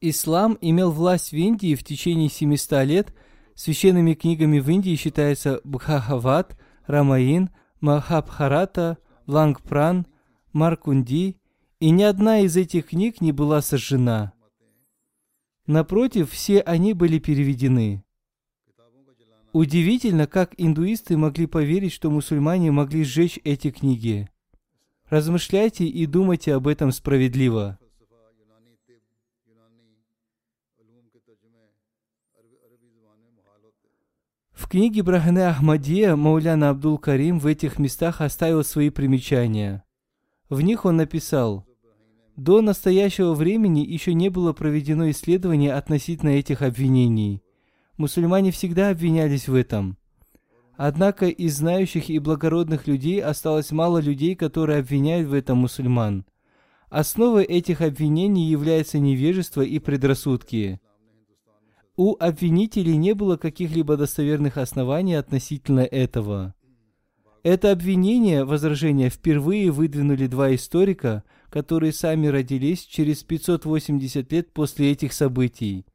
[0.02, 3.16] Ислам имел власть в Индии в течение 700 лет.
[3.56, 7.50] Священными книгами в Индии считаются Бхагават, Рамаин,
[7.82, 10.06] Махабхарата, Лангпран,
[10.54, 11.38] Маркунди,
[11.80, 14.34] и ни одна из этих книг не была сожжена.
[15.70, 18.04] Напротив, все они были переведены.
[19.54, 24.28] Удивительно, как индуисты могли поверить, что мусульмане могли сжечь эти книги.
[25.10, 27.78] Размышляйте и думайте об этом справедливо.
[34.50, 39.84] В книге Брахане Ахмадия Мауляна Абдул Карим в этих местах оставил свои примечания.
[40.50, 41.69] В них он написал,
[42.40, 47.44] «До настоящего времени еще не было проведено исследование относительно этих обвинений.
[47.98, 49.98] Мусульмане всегда обвинялись в этом.
[50.78, 56.24] Однако из знающих и благородных людей осталось мало людей, которые обвиняют в этом мусульман.
[56.90, 60.80] Основой этих обвинений является невежество и предрассудки.
[61.98, 66.56] У обвинителей не было каких-либо достоверных оснований относительно этого.
[67.44, 75.14] Это обвинение, возражение, впервые выдвинули два историка, которые сами родились через 580 лет после этих
[75.14, 75.86] событий.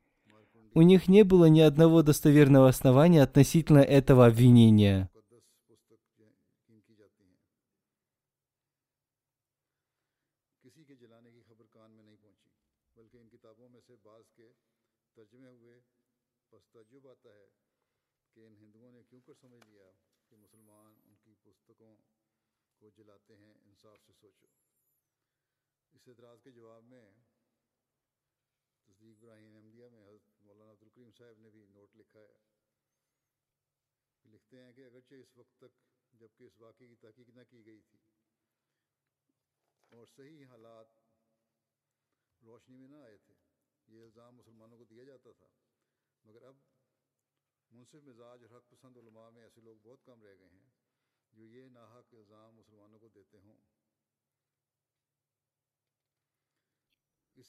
[0.74, 5.10] У них не было ни одного достоверного основания относительно этого обвинения.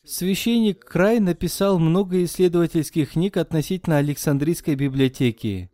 [0.03, 5.72] Священник Край написал много исследовательских книг относительно Александрийской библиотеки.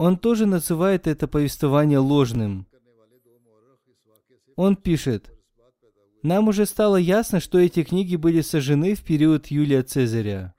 [0.00, 2.66] Он тоже называет это повествование ложным.
[4.56, 5.30] Он пишет,
[6.22, 10.54] «Нам уже стало ясно, что эти книги были сожжены в период Юлия Цезаря.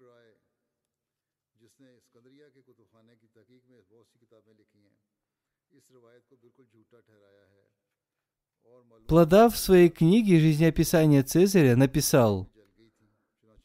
[9.08, 12.48] Плода в своей книге «Жизнеописание Цезаря» написал,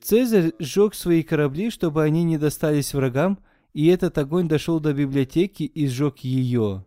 [0.00, 3.38] Цезарь сжег свои корабли, чтобы они не достались врагам,
[3.76, 6.86] и этот огонь дошел до библиотеки и сжег ее.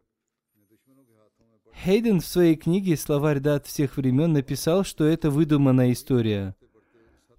[1.86, 6.56] Хейден в своей книге «Словарь дат всех времен» написал, что это выдуманная история.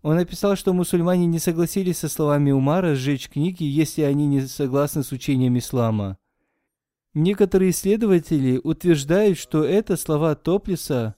[0.03, 5.03] Он написал, что мусульмане не согласились со словами Умара сжечь книги, если они не согласны
[5.03, 6.17] с учением ислама.
[7.13, 11.17] Некоторые исследователи утверждают, что это слова Топлиса,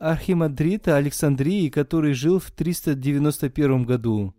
[0.00, 4.34] архимандрита Александрии, который жил в 391 году.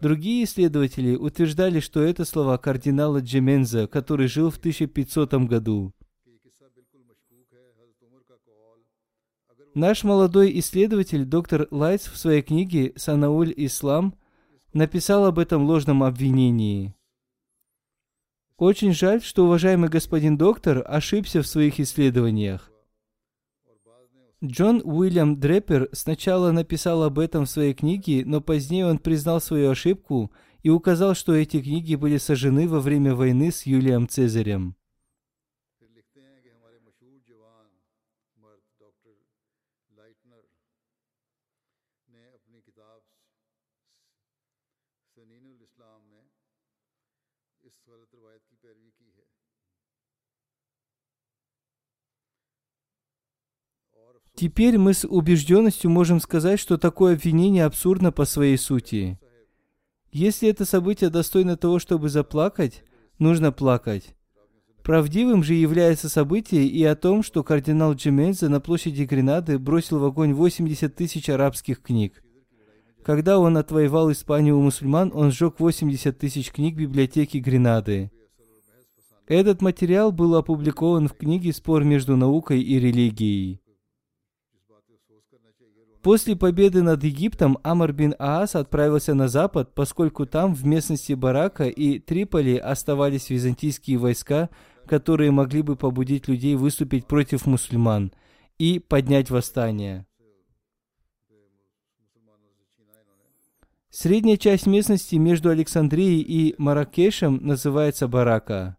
[0.00, 5.92] Другие исследователи утверждали, что это слова кардинала Джеменза, который жил в 1500 году.
[9.74, 14.14] Наш молодой исследователь, доктор Лайтс, в своей книге «Санауль Ислам»
[14.72, 16.94] написал об этом ложном обвинении–
[18.60, 22.70] очень жаль, что уважаемый господин доктор ошибся в своих исследованиях.
[24.42, 29.70] Джон Уильям Дреппер сначала написал об этом в своей книге, но позднее он признал свою
[29.70, 30.32] ошибку
[30.62, 34.76] и указал, что эти книги были сожжены во время войны с Юлием Цезарем.
[54.34, 59.18] Теперь мы с убежденностью можем сказать, что такое обвинение абсурдно по своей сути.
[60.12, 62.82] Если это событие достойно того, чтобы заплакать,
[63.18, 64.16] нужно плакать.
[64.82, 70.04] Правдивым же является событие и о том, что кардинал Джеменза на площади Гренады бросил в
[70.04, 72.22] огонь 80 тысяч арабских книг.
[73.04, 78.10] Когда он отвоевал Испанию у мусульман, он сжег 80 тысяч книг библиотеки Гренады.
[79.26, 83.60] Этот материал был опубликован в книге «Спор между наукой и религией».
[86.02, 91.64] После победы над Египтом Амар бин Аас отправился на запад, поскольку там, в местности Барака
[91.64, 94.48] и Триполи, оставались византийские войска,
[94.86, 98.12] которые могли бы побудить людей выступить против мусульман
[98.58, 100.06] и поднять восстание.
[103.90, 108.78] Средняя часть местности между Александрией и Маракешем называется Барака.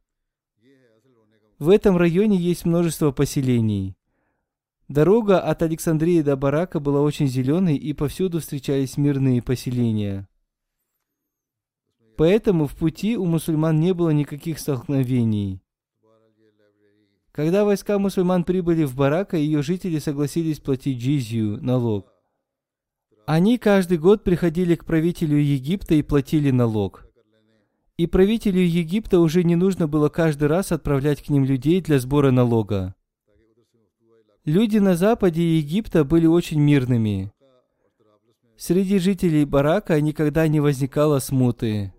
[1.59, 3.95] В этом районе есть множество поселений.
[4.91, 10.27] Дорога от Александрии до Барака была очень зеленой, и повсюду встречались мирные поселения.
[12.17, 15.61] Поэтому в пути у мусульман не было никаких столкновений.
[17.31, 22.11] Когда войска мусульман прибыли в Барака, ее жители согласились платить джизью, налог.
[23.25, 27.07] Они каждый год приходили к правителю Египта и платили налог.
[27.95, 32.31] И правителю Египта уже не нужно было каждый раз отправлять к ним людей для сбора
[32.31, 32.93] налога.
[34.45, 37.31] Люди на западе Египта были очень мирными.
[38.57, 41.93] Среди жителей Барака никогда не возникало смуты.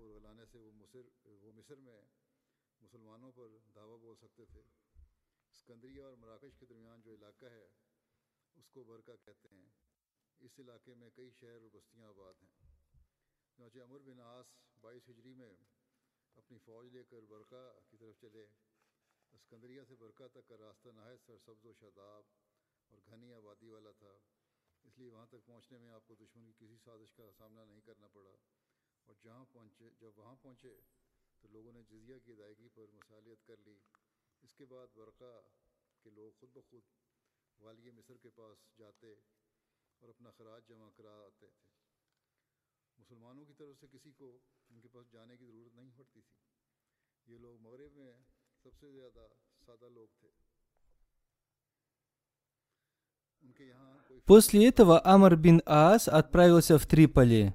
[54.25, 57.53] После этого Амар бин Аас отправился в Триполи.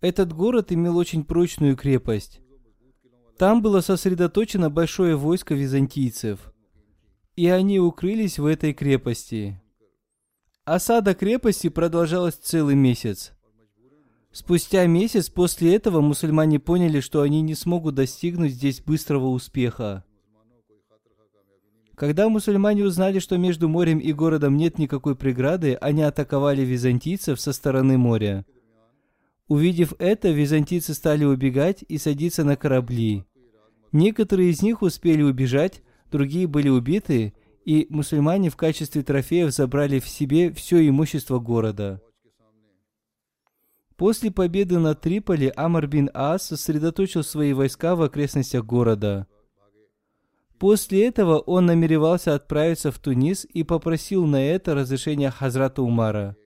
[0.00, 2.40] Этот город имел очень прочную крепость.
[3.38, 6.52] Там было сосредоточено большое войско византийцев.
[7.34, 9.60] И они укрылись в этой крепости.
[10.64, 13.32] Осада крепости продолжалась целый месяц.
[14.32, 20.04] Спустя месяц после этого мусульмане поняли, что они не смогут достигнуть здесь быстрого успеха.
[21.94, 27.52] Когда мусульмане узнали, что между морем и городом нет никакой преграды, они атаковали византийцев со
[27.52, 28.44] стороны моря.
[29.48, 33.24] Увидев это, византийцы стали убегать и садиться на корабли.
[33.92, 37.34] Некоторые из них успели убежать, другие были убиты,
[37.64, 42.00] и мусульмане в качестве трофеев забрали в себе все имущество города.
[43.96, 49.26] После победы над Триполи Амар бин Ас сосредоточил свои войска в окрестностях города–
[50.58, 56.36] После этого он намеревался отправиться в Тунис и попросил на это разрешение Хазрата Умара.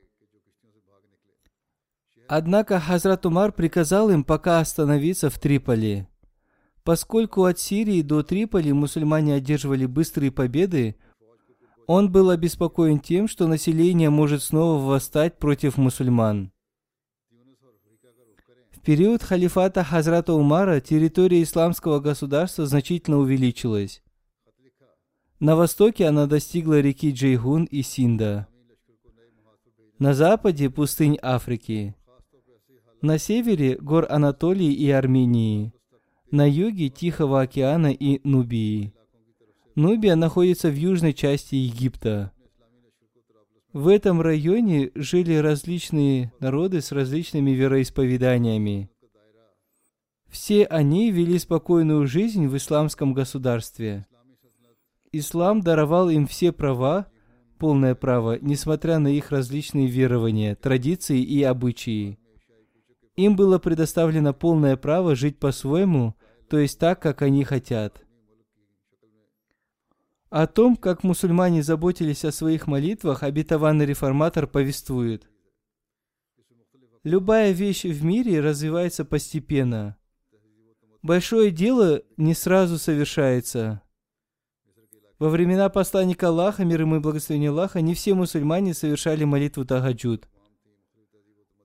[2.33, 6.07] Однако Хазрат Умар приказал им пока остановиться в Триполи.
[6.85, 10.95] Поскольку от Сирии до Триполи мусульмане одерживали быстрые победы,
[11.89, 16.53] он был обеспокоен тем, что население может снова восстать против мусульман.
[18.71, 24.05] В период халифата Хазрата Умара территория исламского государства значительно увеличилась.
[25.41, 28.47] На востоке она достигла реки Джейгун и Синда.
[29.99, 31.97] На западе– пустынь Африки.
[33.03, 35.73] На севере– гор Анатолии и Армении.
[36.31, 38.93] На юге– Тихого океана и Нубии.
[39.75, 42.31] Нубия находится в южной части Египта.
[43.73, 48.91] В этом районе жили различные народы с различными вероисповеданиями.
[50.29, 54.07] Все они вели спокойную жизнь в исламском государстве.
[55.11, 57.07] Ислам даровал им все права,
[57.59, 62.19] полное право, несмотря на их различные верования, традиции и обычаи.
[63.21, 66.15] Им было предоставлено полное право жить по-своему,
[66.49, 68.03] то есть так, как они хотят.
[70.31, 75.29] О том, как мусульмане заботились о своих молитвах, обетованный реформатор повествует.
[77.05, 79.99] Любая вещь в мире развивается постепенно.
[81.03, 83.83] Большое дело не сразу совершается.
[85.19, 90.27] Во времена посланника Аллаха, мир ему и благословение Аллаха, не все мусульмане совершали молитву Тагаджуд.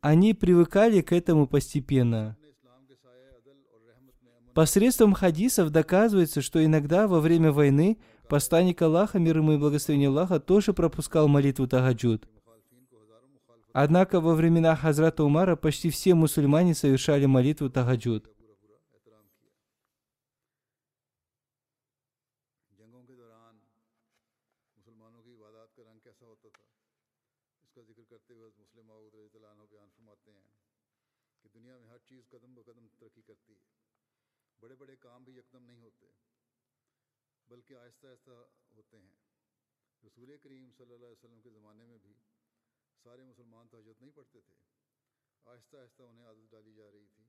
[0.06, 2.38] Они привыкали к этому постепенно.
[4.54, 7.98] Посредством хадисов доказывается, что иногда во время войны
[8.30, 12.30] Посланник Аллаха, мир ему и благословение Аллаха, тоже пропускал молитву Тагаджуд.
[13.74, 18.30] Однако во времена Хазрата Умара почти все мусульмане совершали молитву Тагаджуд.
[40.78, 42.14] صلی اللہ علیہ وسلم کے زمانے میں بھی
[43.04, 44.56] سارے مسلمان تہجد نہیں پڑھتے تھے۔
[45.46, 47.24] آہستہ آہستہ انہیں عادت ڈالی جا رہی تھی۔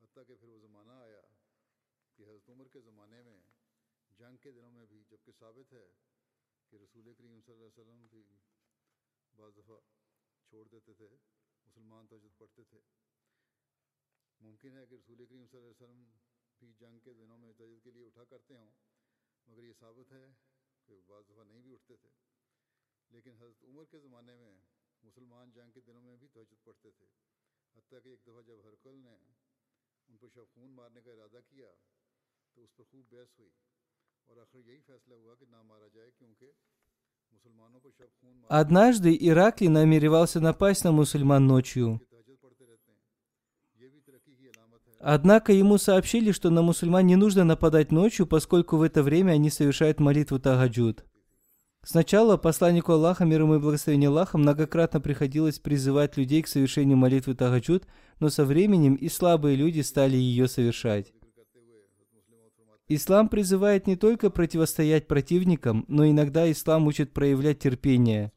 [0.00, 1.20] حتیٰ کہ پھر وہ زمانہ آیا
[2.14, 3.40] کہ حضرت عمر کے زمانے میں،
[4.18, 5.86] جنگ کے دنوں میں بھی جبکہ ثابت ہے
[6.70, 8.22] کہ رسول کریم صلی اللہ علیہ وسلم بھی
[9.34, 9.76] بعض دفعہ
[10.48, 11.08] چھوڑ دیتے تھے،
[11.66, 12.80] مسلمان تہجد پڑھتے تھے۔
[14.40, 16.04] ممکن ہے کہ رسول کریم صلی اللہ علیہ وسلم
[16.58, 18.70] بھی جنگ کے دنوں میں تجد کے لیے اٹھا کرتے ہوں،
[19.46, 20.26] مگر یہ ثابت ہے
[20.84, 22.35] کہ بعض دفعہ نہیں بھی اٹھتے تھے۔
[38.48, 42.00] Однажды Иракли намеревался напасть на мусульман ночью.
[44.98, 49.50] Однако ему сообщили, что на мусульман не нужно нападать ночью, поскольку в это время они
[49.50, 51.04] совершают молитву тагаджуд.
[51.86, 57.36] Сначала посланнику Аллаха, мир ему и благословение Аллаха, многократно приходилось призывать людей к совершению молитвы
[57.36, 57.84] Тагаджуд,
[58.18, 61.12] но со временем и слабые люди стали ее совершать.
[62.88, 68.32] Ислам призывает не только противостоять противникам, но иногда ислам учит проявлять терпение.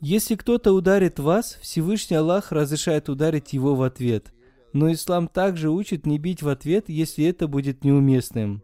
[0.00, 4.32] Если кто-то ударит вас, Всевышний Аллах разрешает ударить его в ответ.
[4.72, 8.62] Но ислам также учит не бить в ответ, если это будет неуместным.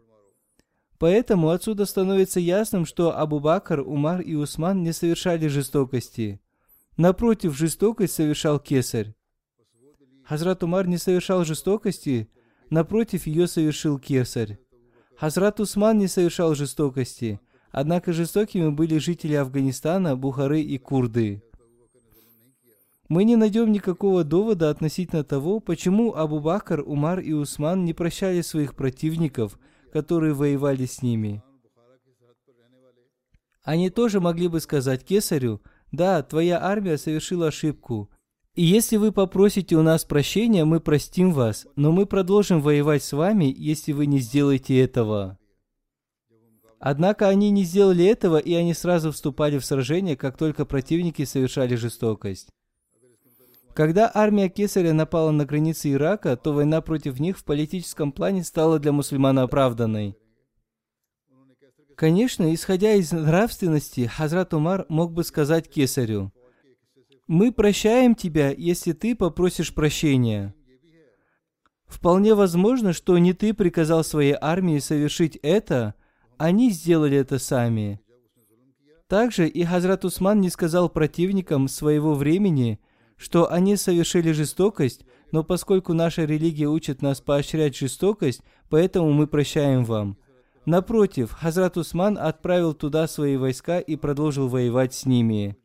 [1.01, 6.39] Поэтому отсюда становится ясным, что Абу Бакр, Умар и Усман не совершали жестокости.
[6.95, 9.15] Напротив, жестокость совершал кесарь.
[10.23, 12.29] Хазрат Умар не совершал жестокости,
[12.69, 14.59] напротив, ее совершил кесарь.
[15.17, 17.39] Хазрат Усман не совершал жестокости,
[17.71, 21.41] однако жестокими были жители Афганистана, Бухары и курды.
[23.09, 28.41] Мы не найдем никакого довода относительно того, почему Абу Бакр, Умар и Усман не прощали
[28.41, 29.57] своих противников,
[29.91, 31.43] которые воевали с ними.
[33.63, 35.61] Они тоже могли бы сказать кесарю,
[35.91, 38.09] да, твоя армия совершила ошибку,
[38.53, 43.13] и если вы попросите у нас прощения, мы простим вас, но мы продолжим воевать с
[43.13, 45.37] вами, если вы не сделаете этого.
[46.79, 51.75] Однако они не сделали этого, и они сразу вступали в сражение, как только противники совершали
[51.75, 52.49] жестокость.
[53.73, 58.79] Когда армия Кесаря напала на границы Ирака, то война против них в политическом плане стала
[58.79, 60.17] для мусульман оправданной.
[61.95, 66.33] Конечно, исходя из нравственности, Хазрат Умар мог бы сказать Кесарю,
[67.27, 70.53] «Мы прощаем тебя, если ты попросишь прощения».
[71.85, 75.93] Вполне возможно, что не ты приказал своей армии совершить это,
[76.37, 77.99] они сделали это сами.
[79.07, 82.79] Также и Хазрат Усман не сказал противникам своего времени,
[83.21, 89.85] что они совершили жестокость, но поскольку наша религия учит нас поощрять жестокость, поэтому мы прощаем
[89.85, 90.17] вам.
[90.65, 95.55] Напротив, Хазрат Усман отправил туда свои войска и продолжил воевать с ними.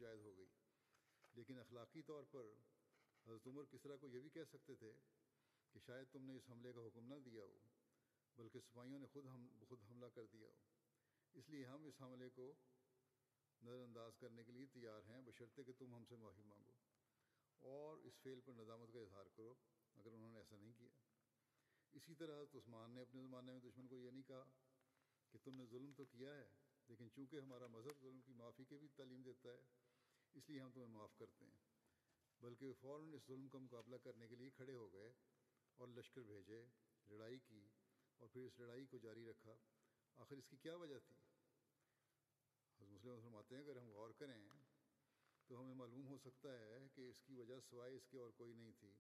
[25.47, 26.49] تم نے ظلم تو کیا ہے،
[26.89, 29.63] لیکن چونکہ ہمارا مذہب ظلم کی معافی کی بھی تعلیم دیتا ہے،
[30.35, 31.61] اس لیے ہم تمہیں معاف کرتے ہیں۔
[32.41, 35.13] بلکہ فوراً اس ظلم کا مقابلہ کرنے کے لیے کھڑے ہو گئے
[35.77, 36.67] اور لشکر بھیجے،
[37.07, 37.69] لڑائی کی
[38.19, 39.57] اور پھر اس لڑائی کو جاری رکھا۔
[40.17, 41.17] آخر اس کی کیا وجہ تھی؟
[42.79, 44.49] حضرت مسلم فرماتے ہیں، اگر ہم غور کریں
[45.47, 48.55] تو ہمیں معلوم ہو سکتا ہے کہ اس کی وجہ سوائے اس کے اور کوئی
[48.55, 48.93] نہیں تھی۔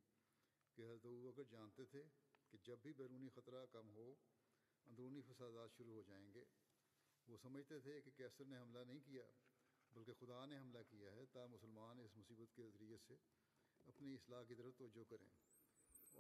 [0.74, 2.02] کہ حضرت بکر جانتے تھے
[2.50, 4.14] کہ جب بھی بیرونی خطرہ کم ہو
[4.89, 6.43] अंदरूनी फसादात शुरू हो जाएंगे
[7.27, 9.25] वो समझते थे कि कैसर ने हमला नहीं किया
[9.95, 13.15] बल्कि खुदा ने हमला किया है ता मुसलमान इस मुसीबत के ज़रिए से
[13.87, 15.29] अपनी इसलाह की तरफ तवज्जो करें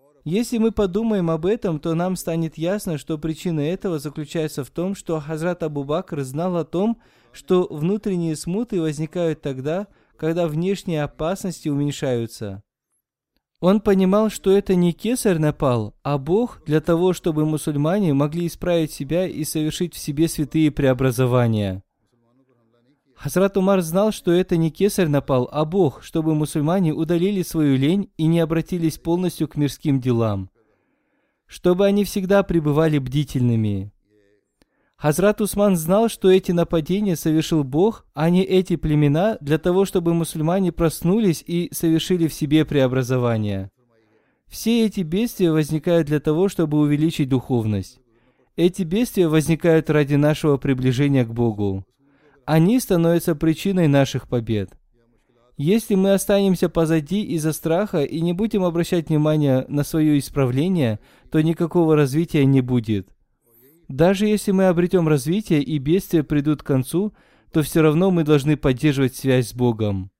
[0.01, 4.69] और Если мы подумаем об этом, то нам станет ясно, что причина этого заключается в
[4.71, 7.01] том, что Хазрат Абу Бакр знал о том,
[7.33, 9.87] что внутренние смуты возникают тогда,
[10.17, 12.63] когда внешние опасности уменьшаются.
[13.60, 18.92] Он понимал, что это не кесарь напал, а Бог для того, чтобы мусульмане могли исправить
[18.92, 21.82] себя и совершить в себе святые преобразования.
[23.14, 28.10] Хазрат Умар знал, что это не кесарь напал, а Бог, чтобы мусульмане удалили свою лень
[28.18, 30.50] и не обратились полностью к мирским делам,
[31.46, 33.90] чтобы они всегда пребывали бдительными.
[34.96, 40.14] Хазрат Усман знал, что эти нападения совершил Бог, а не эти племена, для того, чтобы
[40.14, 43.70] мусульмане проснулись и совершили в себе преобразование.
[44.48, 48.00] Все эти бедствия возникают для того, чтобы увеличить духовность.
[48.56, 51.84] Эти бедствия возникают ради нашего приближения к Богу.
[52.46, 54.70] Они становятся причиной наших побед.
[55.58, 61.42] Если мы останемся позади из-за страха и не будем обращать внимание на свое исправление, то
[61.42, 63.15] никакого развития не будет.
[63.88, 67.14] Даже если мы обретем развитие и бедствия придут к концу,
[67.52, 70.10] то все равно мы должны поддерживать связь с Богом.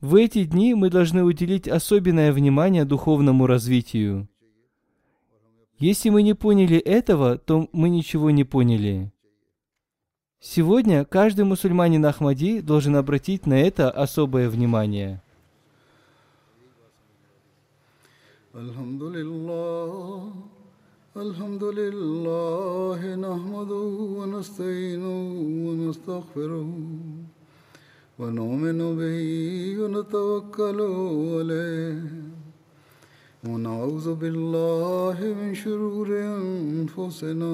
[0.00, 4.28] В эти дни мы должны уделить особенное внимание духовному развитию.
[5.80, 9.12] Если мы не поняли этого, то мы ничего не поняли.
[10.45, 15.21] Сегодня каждый мусульманин Ахмади должен обратить на это особое внимание.
[18.53, 20.31] الحمد لله
[21.17, 23.87] الحمد لله نحمده
[24.19, 25.17] ونستعينه
[25.67, 26.69] ونستغفره
[28.19, 29.21] ونؤمن به
[29.81, 30.79] ونتوكل
[31.35, 32.03] عليه
[33.47, 37.53] ونعوذ بالله من شرور انفسنا